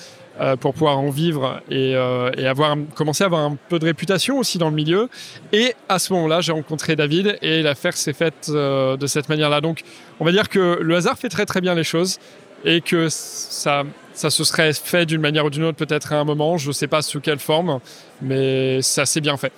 pour 0.61 0.73
pouvoir 0.73 0.99
en 0.99 1.11
vivre 1.11 1.61
et, 1.71 1.95
avoir 1.97 2.77
commencé 2.95 3.23
à 3.25 3.27
avoir 3.27 3.43
un 3.43 3.57
peu 3.69 3.79
de 3.79 3.85
réputation 3.87 4.39
aussi 4.39 4.59
dans 4.59 4.69
le 4.69 4.77
milieu. 4.77 5.09
Et 5.53 5.75
à 5.89 5.99
ce 5.99 6.13
moment-là, 6.13 6.41
j'ai 6.41 6.53
rencontré 6.53 6.97
David 6.97 7.39
et 7.41 7.63
l'affaire 7.63 7.97
s'est 7.97 8.13
faite 8.13 8.51
de 8.51 9.07
cette 9.07 9.29
manière-là. 9.31 9.63
Donc, 9.63 9.83
on 10.19 10.25
va 10.25 10.33
dire 10.33 10.51
que 10.51 10.79
le 10.81 10.97
hasard 10.97 11.19
fait 11.19 11.31
très 11.31 11.47
très 11.47 11.63
bien 11.63 11.75
les 11.75 11.85
choses 11.85 12.19
et 12.65 12.81
que 12.81 13.09
ça, 13.09 13.85
ça 14.13 14.31
se 14.31 14.45
serait 14.45 14.73
fait 14.73 15.07
d'une 15.07 15.21
manière 15.21 15.45
ou 15.45 15.51
d'une 15.51 15.65
autre 15.65 15.79
peut-être 15.79 16.13
à 16.13 16.17
un 16.17 16.25
moment, 16.25 16.59
je 16.59 16.69
ne 16.69 16.73
sais 16.73 16.87
pas 16.87 17.03
sous 17.03 17.21
quelle 17.21 17.39
forme, 17.39 17.81
mais 18.21 18.83
ça 18.83 19.07
s'est 19.07 19.21
bien 19.21 19.37
fait. 19.37 19.53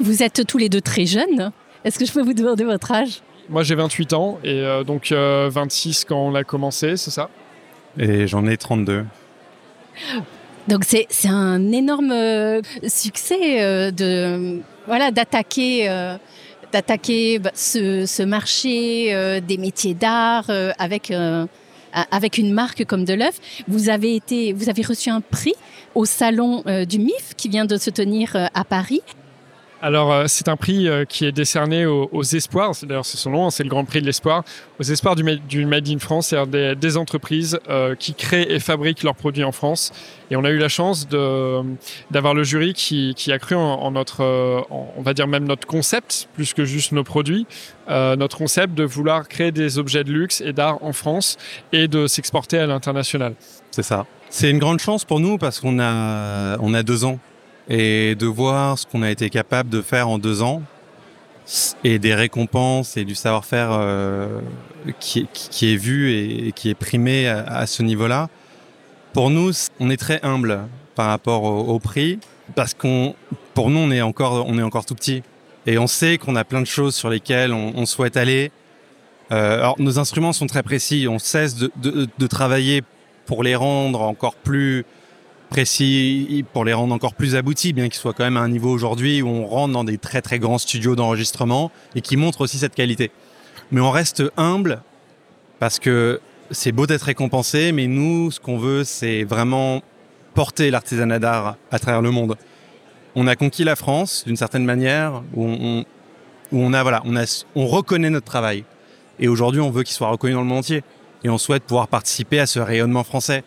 Vous 0.00 0.22
êtes 0.22 0.46
tous 0.46 0.58
les 0.58 0.68
deux 0.68 0.80
très 0.80 1.06
jeunes. 1.06 1.52
Est-ce 1.84 1.98
que 1.98 2.04
je 2.04 2.12
peux 2.12 2.22
vous 2.22 2.34
demander 2.34 2.64
votre 2.64 2.92
âge? 2.92 3.20
Moi 3.48 3.62
j'ai 3.62 3.74
28 3.74 4.12
ans 4.12 4.38
et 4.44 4.60
euh, 4.60 4.84
donc 4.84 5.10
euh, 5.10 5.48
26 5.50 6.04
quand 6.04 6.18
on 6.18 6.34
a 6.34 6.44
commencé, 6.44 6.96
c'est 6.96 7.10
ça? 7.10 7.30
Et 7.98 8.26
j'en 8.26 8.46
ai 8.46 8.56
32. 8.56 9.04
Donc 10.68 10.84
c'est 10.84 11.06
un 11.28 11.72
énorme 11.72 12.12
euh, 12.12 12.60
succès 12.86 13.62
euh, 13.62 13.90
de 13.90 14.60
voilà 14.86 15.10
d'attaquer 15.10 15.88
euh, 15.88 16.16
d'attaquer 16.72 17.40
ce, 17.54 18.04
ce, 18.04 18.22
marché 18.22 19.14
euh, 19.14 19.40
des 19.40 19.56
métiers 19.56 19.94
d'art 19.94 20.44
euh, 20.50 20.72
avec 20.78 21.10
euh, 21.10 21.46
avec 21.92 22.38
une 22.38 22.52
marque 22.52 22.84
comme 22.84 23.04
de 23.04 23.14
l'œuf. 23.14 23.40
Vous 23.68 23.88
avez 23.88 24.14
été 24.14 24.52
vous 24.52 24.68
avez 24.68 24.82
reçu 24.82 25.10
un 25.10 25.20
prix 25.20 25.54
au 25.94 26.04
salon 26.04 26.62
euh, 26.66 26.84
du 26.84 26.98
MIF 26.98 27.34
qui 27.36 27.48
vient 27.48 27.64
de 27.64 27.76
se 27.76 27.90
tenir 27.90 28.36
euh, 28.36 28.46
à 28.54 28.64
Paris. 28.64 29.02
Alors, 29.80 30.12
euh, 30.12 30.24
c'est 30.26 30.48
un 30.48 30.56
prix 30.56 30.88
euh, 30.88 31.04
qui 31.04 31.24
est 31.24 31.30
décerné 31.30 31.86
aux, 31.86 32.22
espoirs, 32.22 32.72
d'ailleurs 32.82 33.06
c'est 33.06 33.16
son 33.16 33.30
nom, 33.30 33.50
c'est 33.50 33.62
le 33.62 33.68
Grand 33.68 33.84
Prix 33.84 34.00
de 34.00 34.06
l'espoir, 34.06 34.42
aux 34.80 34.82
espoirs 34.82 35.14
du, 35.14 35.22
Made 35.66 35.88
in 35.88 35.98
France, 35.98 36.28
c'est-à-dire 36.28 36.74
des, 36.74 36.96
entreprises 36.96 37.60
euh, 37.68 37.94
qui 37.94 38.14
créent 38.14 38.50
et 38.52 38.58
fabriquent 38.58 39.04
leurs 39.04 39.14
produits 39.14 39.44
en 39.44 39.52
France. 39.52 39.92
Et 40.32 40.36
on 40.36 40.42
a 40.44 40.50
eu 40.50 40.58
la 40.58 40.68
chance 40.68 41.06
d'avoir 41.08 42.34
le 42.34 42.42
jury 42.42 42.74
qui, 42.74 43.14
a 43.32 43.38
cru 43.38 43.54
en, 43.54 43.90
notre, 43.92 44.22
on 44.70 45.00
va 45.00 45.14
dire 45.14 45.26
même 45.26 45.44
notre 45.44 45.66
concept, 45.66 46.28
plus 46.34 46.52
que 46.52 46.64
juste 46.64 46.92
nos 46.92 47.04
produits, 47.04 47.46
notre 47.88 48.36
concept 48.36 48.74
de 48.74 48.84
vouloir 48.84 49.26
créer 49.28 49.52
des 49.52 49.78
objets 49.78 50.04
de 50.04 50.12
luxe 50.12 50.42
et 50.42 50.52
d'art 50.52 50.82
en 50.82 50.92
France 50.92 51.38
et 51.72 51.88
de 51.88 52.06
s'exporter 52.06 52.58
à 52.58 52.66
l'international. 52.66 53.34
C'est 53.70 53.82
ça. 53.82 54.04
C'est 54.28 54.50
une 54.50 54.58
grande 54.58 54.80
chance 54.80 55.06
pour 55.06 55.20
nous 55.20 55.38
parce 55.38 55.60
qu'on 55.60 55.78
a, 55.78 56.58
on 56.58 56.74
a 56.74 56.82
deux 56.82 57.04
ans 57.06 57.18
et 57.68 58.14
de 58.14 58.26
voir 58.26 58.78
ce 58.78 58.86
qu'on 58.86 59.02
a 59.02 59.10
été 59.10 59.30
capable 59.30 59.68
de 59.70 59.82
faire 59.82 60.08
en 60.08 60.18
deux 60.18 60.42
ans 60.42 60.62
et 61.84 61.98
des 61.98 62.14
récompenses 62.14 62.96
et 62.96 63.04
du 63.04 63.14
savoir-faire 63.14 63.70
euh, 63.72 64.40
qui, 65.00 65.26
est 65.62 65.76
vu 65.76 66.12
et, 66.12 66.52
qui 66.52 66.70
est 66.70 66.74
primé 66.74 67.28
à, 67.28 67.66
ce 67.66 67.82
niveau-là. 67.82 68.28
Pour 69.12 69.30
nous, 69.30 69.52
on 69.80 69.90
est 69.90 69.96
très 69.96 70.20
humble 70.22 70.60
par 70.94 71.06
rapport 71.06 71.44
au, 71.44 71.78
prix 71.78 72.18
parce 72.54 72.74
qu'on, 72.74 73.14
pour 73.54 73.70
nous, 73.70 73.78
on 73.78 73.90
est 73.90 74.02
encore, 74.02 74.46
on 74.46 74.58
est 74.58 74.62
encore 74.62 74.84
tout 74.84 74.94
petit 74.94 75.22
et 75.66 75.78
on 75.78 75.86
sait 75.86 76.18
qu'on 76.18 76.36
a 76.36 76.44
plein 76.44 76.60
de 76.60 76.66
choses 76.66 76.94
sur 76.94 77.08
lesquelles 77.08 77.52
on, 77.52 77.86
souhaite 77.86 78.16
aller. 78.16 78.50
Euh, 79.32 79.58
alors, 79.58 79.76
nos 79.78 79.98
instruments 79.98 80.32
sont 80.32 80.46
très 80.46 80.62
précis. 80.62 81.06
On 81.08 81.18
cesse 81.18 81.56
de 81.56 82.26
travailler 82.26 82.82
pour 83.26 83.42
les 83.42 83.54
rendre 83.56 84.02
encore 84.02 84.34
plus 84.34 84.84
précis 85.48 86.44
pour 86.52 86.64
les 86.64 86.72
rendre 86.72 86.94
encore 86.94 87.14
plus 87.14 87.34
aboutis, 87.34 87.72
bien 87.72 87.88
qu'ils 87.88 88.00
soient 88.00 88.12
quand 88.12 88.24
même 88.24 88.36
à 88.36 88.40
un 88.40 88.48
niveau 88.48 88.70
aujourd'hui 88.70 89.22
où 89.22 89.28
on 89.28 89.46
rentre 89.46 89.72
dans 89.72 89.84
des 89.84 89.98
très 89.98 90.22
très 90.22 90.38
grands 90.38 90.58
studios 90.58 90.96
d'enregistrement 90.96 91.70
et 91.94 92.00
qui 92.00 92.16
montrent 92.16 92.42
aussi 92.42 92.58
cette 92.58 92.74
qualité. 92.74 93.10
Mais 93.70 93.80
on 93.80 93.90
reste 93.90 94.22
humble 94.36 94.82
parce 95.58 95.78
que 95.78 96.20
c'est 96.50 96.72
beau 96.72 96.86
d'être 96.86 97.02
récompensé, 97.02 97.72
mais 97.72 97.86
nous, 97.86 98.30
ce 98.30 98.40
qu'on 98.40 98.58
veut, 98.58 98.84
c'est 98.84 99.24
vraiment 99.24 99.82
porter 100.34 100.70
l'artisanat 100.70 101.18
d'art 101.18 101.56
à 101.70 101.78
travers 101.78 102.00
le 102.00 102.10
monde. 102.10 102.36
On 103.14 103.26
a 103.26 103.36
conquis 103.36 103.64
la 103.64 103.76
France 103.76 104.24
d'une 104.26 104.36
certaine 104.36 104.64
manière, 104.64 105.22
où 105.34 105.44
on, 105.44 105.84
où 106.52 106.62
on 106.62 106.72
a 106.72 106.82
voilà, 106.82 107.02
on, 107.04 107.16
a, 107.16 107.44
on 107.54 107.66
reconnaît 107.66 108.10
notre 108.10 108.26
travail. 108.26 108.64
Et 109.18 109.28
aujourd'hui, 109.28 109.60
on 109.60 109.70
veut 109.70 109.82
qu'il 109.82 109.94
soit 109.94 110.08
reconnu 110.08 110.34
dans 110.34 110.40
le 110.40 110.46
monde 110.46 110.58
entier. 110.58 110.84
Et 111.24 111.28
on 111.28 111.38
souhaite 111.38 111.64
pouvoir 111.64 111.88
participer 111.88 112.38
à 112.38 112.46
ce 112.46 112.60
rayonnement 112.60 113.02
français 113.02 113.42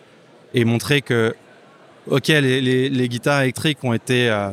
et 0.54 0.66
montrer 0.66 1.02
que 1.02 1.34
ok, 2.08 2.28
les, 2.28 3.10
guitares 3.10 3.42
électriques 3.42 3.84
ont 3.84 3.94
été 3.94 4.30
euh, 4.30 4.50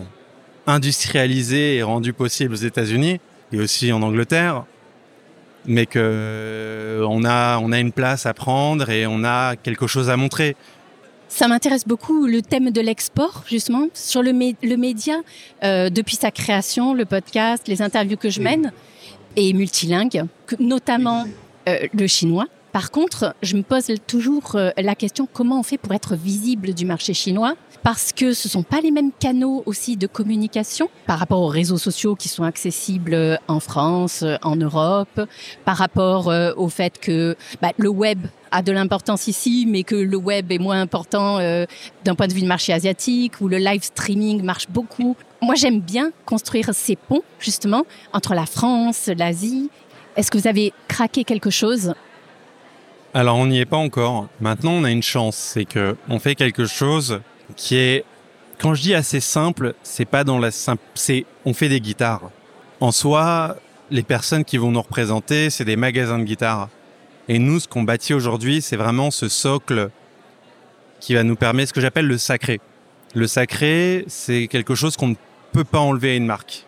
industrialisées 0.66 1.76
et 1.76 1.82
rendues 1.82 2.12
possibles 2.12 2.52
aux 2.52 2.56
États-Unis 2.56 3.20
et 3.52 3.61
aussi 3.61 3.92
en 3.92 4.02
Angleterre, 4.02 4.64
mais 5.66 5.87
que 5.87 5.98
euh, 5.98 7.06
on 7.08 7.24
a 7.24 7.58
on 7.58 7.72
a 7.72 7.78
une 7.78 7.92
place 7.92 8.26
à 8.26 8.34
prendre 8.34 8.90
et 8.90 9.06
on 9.06 9.24
a 9.24 9.56
quelque 9.56 9.87
chose 9.87 10.11
à 10.11 10.16
montrer. 10.16 10.56
Ça 11.28 11.46
m'intéresse 11.46 11.87
beaucoup 11.87 12.26
le 12.26 12.40
thème 12.40 12.70
de 12.70 12.80
l'export, 12.80 13.44
justement, 13.46 13.88
sur 13.92 14.22
le, 14.22 14.32
le 14.32 14.76
média, 14.76 15.16
euh, 15.62 15.90
depuis 15.90 16.16
sa 16.16 16.30
création, 16.30 16.94
le 16.94 17.04
podcast, 17.04 17.68
les 17.68 17.82
interviews 17.82 18.16
que 18.16 18.30
je 18.30 18.40
mène, 18.40 18.72
et 19.37 19.52
multilingue, 19.52 20.24
notamment 20.58 21.26
le 21.66 22.06
chinois. 22.06 22.46
Par 22.78 22.92
contre, 22.92 23.34
je 23.42 23.56
me 23.56 23.62
pose 23.62 23.90
toujours 24.06 24.54
euh, 24.54 24.70
la 24.78 24.94
question 24.94 25.26
comment 25.32 25.58
on 25.58 25.62
fait 25.64 25.78
pour 25.78 25.94
être 25.94 26.14
visible 26.14 26.74
du 26.74 26.86
marché 26.86 27.12
chinois? 27.12 27.56
Parce 27.82 28.12
que 28.12 28.32
ce 28.32 28.48
sont 28.48 28.62
pas 28.62 28.80
les 28.80 28.92
mêmes 28.92 29.10
canaux 29.18 29.64
aussi 29.66 29.96
de 29.96 30.06
communication 30.06 30.88
par 31.04 31.18
rapport 31.18 31.40
aux 31.40 31.48
réseaux 31.48 31.76
sociaux 31.76 32.14
qui 32.14 32.28
sont 32.28 32.44
accessibles 32.44 33.14
euh, 33.14 33.36
en 33.48 33.58
France, 33.58 34.22
euh, 34.22 34.36
en 34.42 34.54
Europe, 34.54 35.20
par 35.64 35.76
rapport 35.76 36.32
au 36.56 36.68
fait 36.68 37.00
que 37.00 37.34
bah, 37.60 37.72
le 37.78 37.88
web 37.88 38.20
a 38.52 38.62
de 38.62 38.70
l'importance 38.70 39.26
ici, 39.26 39.66
mais 39.68 39.82
que 39.82 39.96
le 39.96 40.16
web 40.16 40.52
est 40.52 40.60
moins 40.60 40.80
important 40.80 41.38
d'un 42.04 42.14
point 42.14 42.28
de 42.28 42.32
vue 42.32 42.42
du 42.42 42.46
marché 42.46 42.72
asiatique, 42.72 43.40
où 43.40 43.48
le 43.48 43.58
live 43.58 43.82
streaming 43.82 44.44
marche 44.44 44.68
beaucoup. 44.68 45.16
Moi, 45.42 45.56
j'aime 45.56 45.80
bien 45.80 46.12
construire 46.26 46.70
ces 46.72 46.94
ponts, 46.94 47.24
justement, 47.40 47.82
entre 48.12 48.34
la 48.34 48.46
France, 48.46 49.10
l'Asie. 49.16 49.68
Est-ce 50.16 50.30
que 50.30 50.38
vous 50.38 50.46
avez 50.46 50.72
craqué 50.86 51.24
quelque 51.24 51.50
chose? 51.50 51.92
Alors 53.14 53.37
on 53.37 53.47
n'y 53.47 53.61
est 53.61 53.66
pas 53.66 53.77
encore. 53.77 54.29
Maintenant 54.40 54.73
on 54.73 54.85
a 54.85 54.90
une 54.90 55.03
chance, 55.03 55.37
c'est 55.37 55.64
que 55.64 55.97
on 56.09 56.18
fait 56.18 56.35
quelque 56.35 56.66
chose 56.66 57.21
qui 57.57 57.77
est, 57.77 58.05
quand 58.59 58.75
je 58.75 58.83
dis 58.83 58.94
assez 58.94 59.21
simple, 59.21 59.75
c'est 59.83 60.05
pas 60.05 60.25
dans 60.25 60.38
la 60.38 60.51
simple, 60.51 60.83
c'est 60.94 61.25
on 61.44 61.55
fait 61.55 61.68
des 61.68 61.81
guitares. 61.81 62.31
En 62.81 62.92
soi, 62.92 63.57
les 63.90 64.03
personnes 64.03 64.44
qui 64.44 64.59
vont 64.59 64.71
nous 64.71 64.83
représenter, 64.83 65.51
c'est 65.51 65.64
des 65.64 65.77
magasins 65.77 66.18
de 66.18 66.25
guitares. 66.25 66.68
Et 67.29 67.38
nous, 67.38 67.61
ce 67.61 67.68
qu'on 67.68 67.83
bâtit 67.83 68.14
aujourd'hui, 68.14 68.62
c'est 68.62 68.77
vraiment 68.77 69.11
ce 69.11 69.29
socle 69.29 69.90
qui 71.01 71.14
va 71.14 71.23
nous 71.23 71.37
permettre 71.37 71.68
ce 71.68 71.75
que 71.75 71.81
j'appelle 71.81 72.07
le 72.07 72.18
sacré. 72.18 72.61
Le 73.14 73.27
sacré, 73.27 74.05
c'est 74.09 74.49
quelque 74.49 74.75
chose 74.75 74.97
qu'on 74.97 75.09
ne 75.09 75.14
peut 75.53 75.64
pas 75.64 75.79
enlever 75.79 76.12
à 76.12 76.14
une 76.14 76.27
marque. 76.27 76.66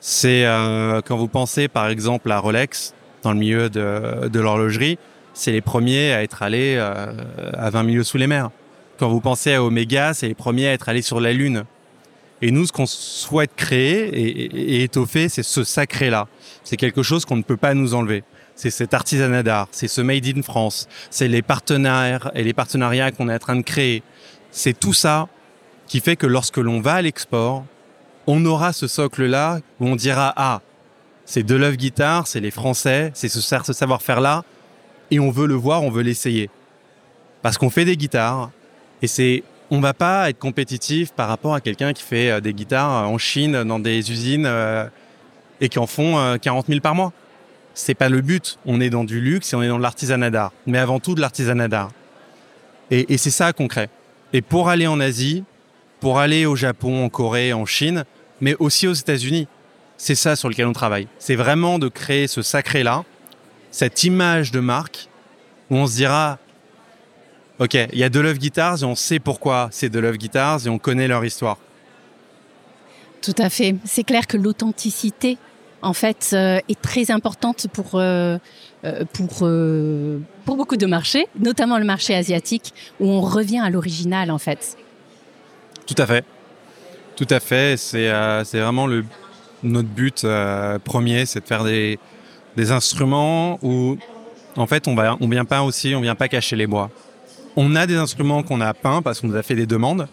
C'est 0.00 0.44
euh, 0.44 1.00
quand 1.04 1.16
vous 1.16 1.28
pensez 1.28 1.68
par 1.68 1.88
exemple 1.88 2.30
à 2.32 2.38
Rolex 2.38 2.94
dans 3.22 3.32
le 3.32 3.38
milieu 3.38 3.70
de, 3.70 4.28
de 4.28 4.40
l'horlogerie, 4.40 4.98
c'est 5.34 5.52
les 5.52 5.60
premiers 5.60 6.12
à 6.12 6.22
être 6.22 6.42
allés 6.42 6.76
euh, 6.76 7.12
à 7.54 7.70
20 7.70 7.82
milieux 7.84 8.04
sous 8.04 8.18
les 8.18 8.26
mers. 8.26 8.50
Quand 8.98 9.08
vous 9.08 9.20
pensez 9.20 9.54
à 9.54 9.62
Omega, 9.62 10.14
c'est 10.14 10.28
les 10.28 10.34
premiers 10.34 10.68
à 10.68 10.72
être 10.72 10.88
allés 10.88 11.02
sur 11.02 11.20
la 11.20 11.32
Lune. 11.32 11.64
Et 12.40 12.50
nous, 12.50 12.66
ce 12.66 12.72
qu'on 12.72 12.86
souhaite 12.86 13.54
créer 13.56 14.08
et, 14.08 14.82
étoffer, 14.82 15.28
c'est 15.28 15.42
ce 15.44 15.64
sacré-là. 15.64 16.26
C'est 16.64 16.76
quelque 16.76 17.02
chose 17.02 17.24
qu'on 17.24 17.36
ne 17.36 17.42
peut 17.42 17.56
pas 17.56 17.74
nous 17.74 17.94
enlever. 17.94 18.24
C'est 18.54 18.70
cet 18.70 18.94
artisanat 18.94 19.42
d'art, 19.42 19.68
c'est 19.70 19.88
ce 19.88 20.00
Made 20.02 20.26
in 20.26 20.42
France, 20.42 20.86
c'est 21.10 21.26
les 21.26 21.40
partenaires 21.40 22.30
et 22.34 22.44
les 22.44 22.52
partenariats 22.52 23.10
qu'on 23.10 23.28
est 23.28 23.34
en 23.34 23.38
train 23.38 23.56
de 23.56 23.62
créer. 23.62 24.02
C'est 24.50 24.78
tout 24.78 24.92
ça 24.92 25.28
qui 25.86 26.00
fait 26.00 26.16
que 26.16 26.26
lorsque 26.26 26.58
l'on 26.58 26.80
va 26.80 26.94
à 26.94 27.02
l'export, 27.02 27.64
on 28.26 28.44
aura 28.44 28.72
ce 28.72 28.86
socle-là 28.86 29.60
où 29.80 29.88
on 29.88 29.96
dira 29.96 30.34
ah, 30.36 30.60
c'est 31.24 31.42
de 31.42 31.54
l'œuvre 31.54 31.76
guitare, 31.76 32.26
c'est 32.26 32.40
les 32.40 32.50
Français, 32.50 33.10
c'est 33.14 33.28
ce 33.28 33.40
savoir-faire-là 33.40 34.44
et 35.12 35.20
on 35.20 35.30
veut 35.30 35.46
le 35.46 35.54
voir, 35.54 35.82
on 35.82 35.90
veut 35.90 36.02
l'essayer. 36.02 36.48
Parce 37.42 37.58
qu'on 37.58 37.70
fait 37.70 37.84
des 37.84 37.96
guitares 37.96 38.50
et 39.02 39.06
c'est 39.06 39.44
on 39.70 39.80
va 39.80 39.94
pas 39.94 40.28
être 40.30 40.38
compétitif 40.38 41.12
par 41.12 41.28
rapport 41.28 41.54
à 41.54 41.60
quelqu'un 41.60 41.92
qui 41.92 42.02
fait 42.02 42.30
euh, 42.30 42.40
des 42.40 42.52
guitares 42.54 43.08
en 43.08 43.18
Chine 43.18 43.62
dans 43.64 43.78
des 43.78 44.10
usines 44.10 44.46
euh, 44.46 44.86
et 45.60 45.68
qui 45.68 45.78
en 45.78 45.86
font 45.86 46.36
40 46.40 46.64
euh, 46.64 46.68
000 46.68 46.80
par 46.80 46.94
mois. 46.94 47.12
C'est 47.74 47.94
pas 47.94 48.08
le 48.08 48.20
but. 48.20 48.58
On 48.66 48.80
est 48.80 48.90
dans 48.90 49.04
du 49.04 49.20
luxe 49.20 49.52
et 49.52 49.56
on 49.56 49.62
est 49.62 49.68
dans 49.68 49.78
de 49.78 49.82
l'artisanat 49.82 50.30
d'art, 50.30 50.52
mais 50.66 50.78
avant 50.78 50.98
tout 50.98 51.14
de 51.14 51.20
l'artisanat 51.20 51.68
d'art. 51.68 51.90
Et, 52.90 53.12
et 53.12 53.18
c'est 53.18 53.30
ça 53.30 53.52
qu'on 53.52 53.68
crée. 53.68 53.88
Et 54.32 54.40
pour 54.40 54.68
aller 54.68 54.86
en 54.86 54.98
Asie, 54.98 55.44
pour 56.00 56.18
aller 56.18 56.46
au 56.46 56.56
Japon, 56.56 57.04
en 57.04 57.08
Corée, 57.10 57.52
en 57.52 57.66
Chine, 57.66 58.04
mais 58.40 58.56
aussi 58.58 58.86
aux 58.86 58.92
États-Unis, 58.94 59.46
c'est 59.98 60.14
ça 60.14 60.36
sur 60.36 60.48
lequel 60.48 60.66
on 60.66 60.72
travaille. 60.72 61.06
C'est 61.18 61.36
vraiment 61.36 61.78
de 61.78 61.88
créer 61.88 62.26
ce 62.26 62.42
sacré-là 62.42 63.04
cette 63.72 64.04
image 64.04 64.52
de 64.52 64.60
marque 64.60 65.08
où 65.70 65.76
on 65.76 65.86
se 65.88 65.96
dira 65.96 66.38
Ok, 67.58 67.74
il 67.74 67.98
y 67.98 68.04
a 68.04 68.08
de 68.08 68.20
Love 68.20 68.38
Guitars 68.38 68.82
et 68.82 68.84
on 68.84 68.94
sait 68.94 69.18
pourquoi 69.18 69.68
c'est 69.72 69.88
de 69.88 69.98
Love 69.98 70.16
Guitars 70.16 70.66
et 70.66 70.68
on 70.68 70.78
connaît 70.78 71.08
leur 71.08 71.24
histoire. 71.24 71.58
Tout 73.20 73.34
à 73.38 73.50
fait. 73.50 73.76
C'est 73.84 74.02
clair 74.04 74.26
que 74.26 74.36
l'authenticité, 74.36 75.38
en 75.80 75.92
fait, 75.92 76.30
euh, 76.32 76.58
est 76.68 76.80
très 76.80 77.10
importante 77.10 77.68
pour, 77.72 77.94
euh, 77.94 78.36
euh, 78.84 79.04
pour, 79.12 79.48
pour 80.44 80.56
beaucoup 80.56 80.76
de 80.76 80.86
marchés, 80.86 81.28
notamment 81.38 81.78
le 81.78 81.84
marché 81.84 82.14
asiatique, 82.14 82.74
où 82.98 83.08
on 83.08 83.20
revient 83.20 83.60
à 83.60 83.70
l'original, 83.70 84.30
en 84.30 84.38
fait. 84.38 84.76
Tout 85.86 85.94
à 85.98 86.06
fait. 86.06 86.24
Tout 87.14 87.28
à 87.30 87.38
fait. 87.38 87.76
C'est 87.76 88.08
vraiment 88.58 88.88
le, 88.88 89.04
notre 89.62 89.88
but 89.88 90.26
premier, 90.82 91.26
c'est 91.26 91.40
de 91.40 91.46
faire 91.46 91.62
des, 91.62 92.00
des 92.56 92.70
instruments 92.70 93.58
où, 93.62 93.96
en 94.56 94.66
fait, 94.66 94.88
on 94.88 94.94
va, 94.94 95.16
on 95.20 95.28
vient 95.28 95.44
pas 95.44 95.62
aussi, 95.62 95.94
on 95.94 96.00
vient 96.00 96.14
pas 96.14 96.28
cacher 96.28 96.56
les 96.56 96.66
bois. 96.66 96.90
On 97.56 97.76
a 97.76 97.86
des 97.86 97.96
instruments 97.96 98.42
qu'on 98.42 98.60
a 98.60 98.72
peints 98.74 99.02
parce 99.02 99.20
qu'on 99.20 99.28
nous 99.28 99.36
a 99.36 99.42
fait 99.42 99.54
des 99.54 99.66
demandes, 99.66 100.08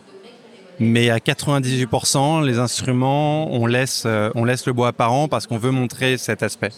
mais 0.80 1.10
à 1.10 1.17
98%, 1.17 2.45
les 2.45 2.60
instruments, 2.60 3.52
on 3.52 3.65
laisse, 3.65 4.04
euh, 4.06 4.30
on 4.36 4.45
laisse 4.45 4.65
le 4.65 4.73
bois 4.73 4.89
apparent 4.89 5.28
parce 5.28 5.47
qu'on 5.47 5.58
veut 5.58 5.71
montrer 5.71 6.17
cet 6.17 6.43
aspect. 6.43 6.71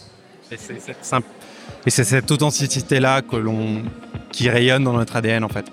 Et 0.50 1.90
c'est 1.90 2.04
cette 2.04 2.30
authenticité-là 2.30 3.22
que 3.22 3.36
l'on, 3.36 3.82
qui 4.30 4.48
rayonne 4.48 4.84
dans 4.84 4.92
notre 4.92 5.16
ADN, 5.16 5.44
en 5.44 5.48
fait. 5.48 5.66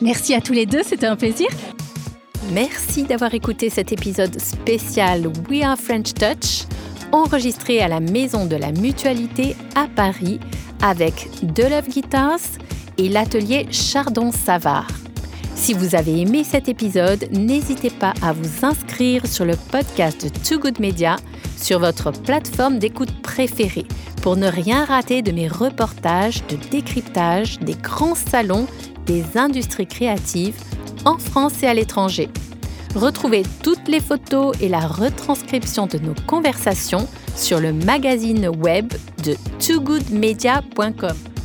Merci 0.00 0.34
à 0.34 0.40
tous 0.40 0.52
les 0.52 0.66
deux, 0.66 0.82
c'était 0.82 1.06
un 1.06 1.16
plaisir. 1.16 1.48
Merci 2.52 3.02
d'avoir 3.02 3.34
écouté 3.34 3.68
cet 3.68 3.92
épisode 3.92 4.40
spécial 4.40 5.26
We 5.50 5.62
Are 5.62 5.76
French 5.76 6.14
Touch 6.14 6.66
enregistré 7.12 7.80
à 7.80 7.88
la 7.88 8.00
Maison 8.00 8.46
de 8.46 8.56
la 8.56 8.72
Mutualité 8.72 9.56
à 9.74 9.86
Paris 9.86 10.40
avec 10.82 11.28
De 11.42 11.62
Love 11.62 11.88
Guitars 11.88 12.38
et 12.98 13.08
l'atelier 13.08 13.66
Chardon-Savard. 13.70 14.88
Si 15.54 15.74
vous 15.74 15.94
avez 15.94 16.20
aimé 16.20 16.44
cet 16.44 16.68
épisode, 16.68 17.28
n'hésitez 17.32 17.90
pas 17.90 18.14
à 18.22 18.32
vous 18.32 18.64
inscrire 18.64 19.26
sur 19.26 19.44
le 19.44 19.56
podcast 19.70 20.24
de 20.24 20.28
Too 20.28 20.60
Good 20.60 20.78
Media 20.78 21.16
sur 21.56 21.80
votre 21.80 22.12
plateforme 22.12 22.78
d'écoute 22.78 23.12
préférée 23.22 23.86
pour 24.22 24.36
ne 24.36 24.46
rien 24.46 24.84
rater 24.84 25.20
de 25.22 25.32
mes 25.32 25.48
reportages 25.48 26.46
de 26.46 26.56
décryptage 26.70 27.58
des 27.60 27.74
grands 27.74 28.14
salons 28.14 28.66
des 29.04 29.36
industries 29.36 29.86
créatives 29.86 30.56
en 31.04 31.18
France 31.18 31.62
et 31.62 31.66
à 31.66 31.74
l'étranger. 31.74 32.28
Retrouvez 32.94 33.42
toutes 33.62 33.86
les 33.88 34.00
photos 34.00 34.56
et 34.60 34.68
la 34.68 34.80
retranscription 34.80 35.86
de 35.86 35.98
nos 35.98 36.14
conversations 36.26 37.06
sur 37.36 37.60
le 37.60 37.72
magazine 37.72 38.48
web 38.48 38.92
de 39.24 39.36
togoodmedia.com. 39.58 41.37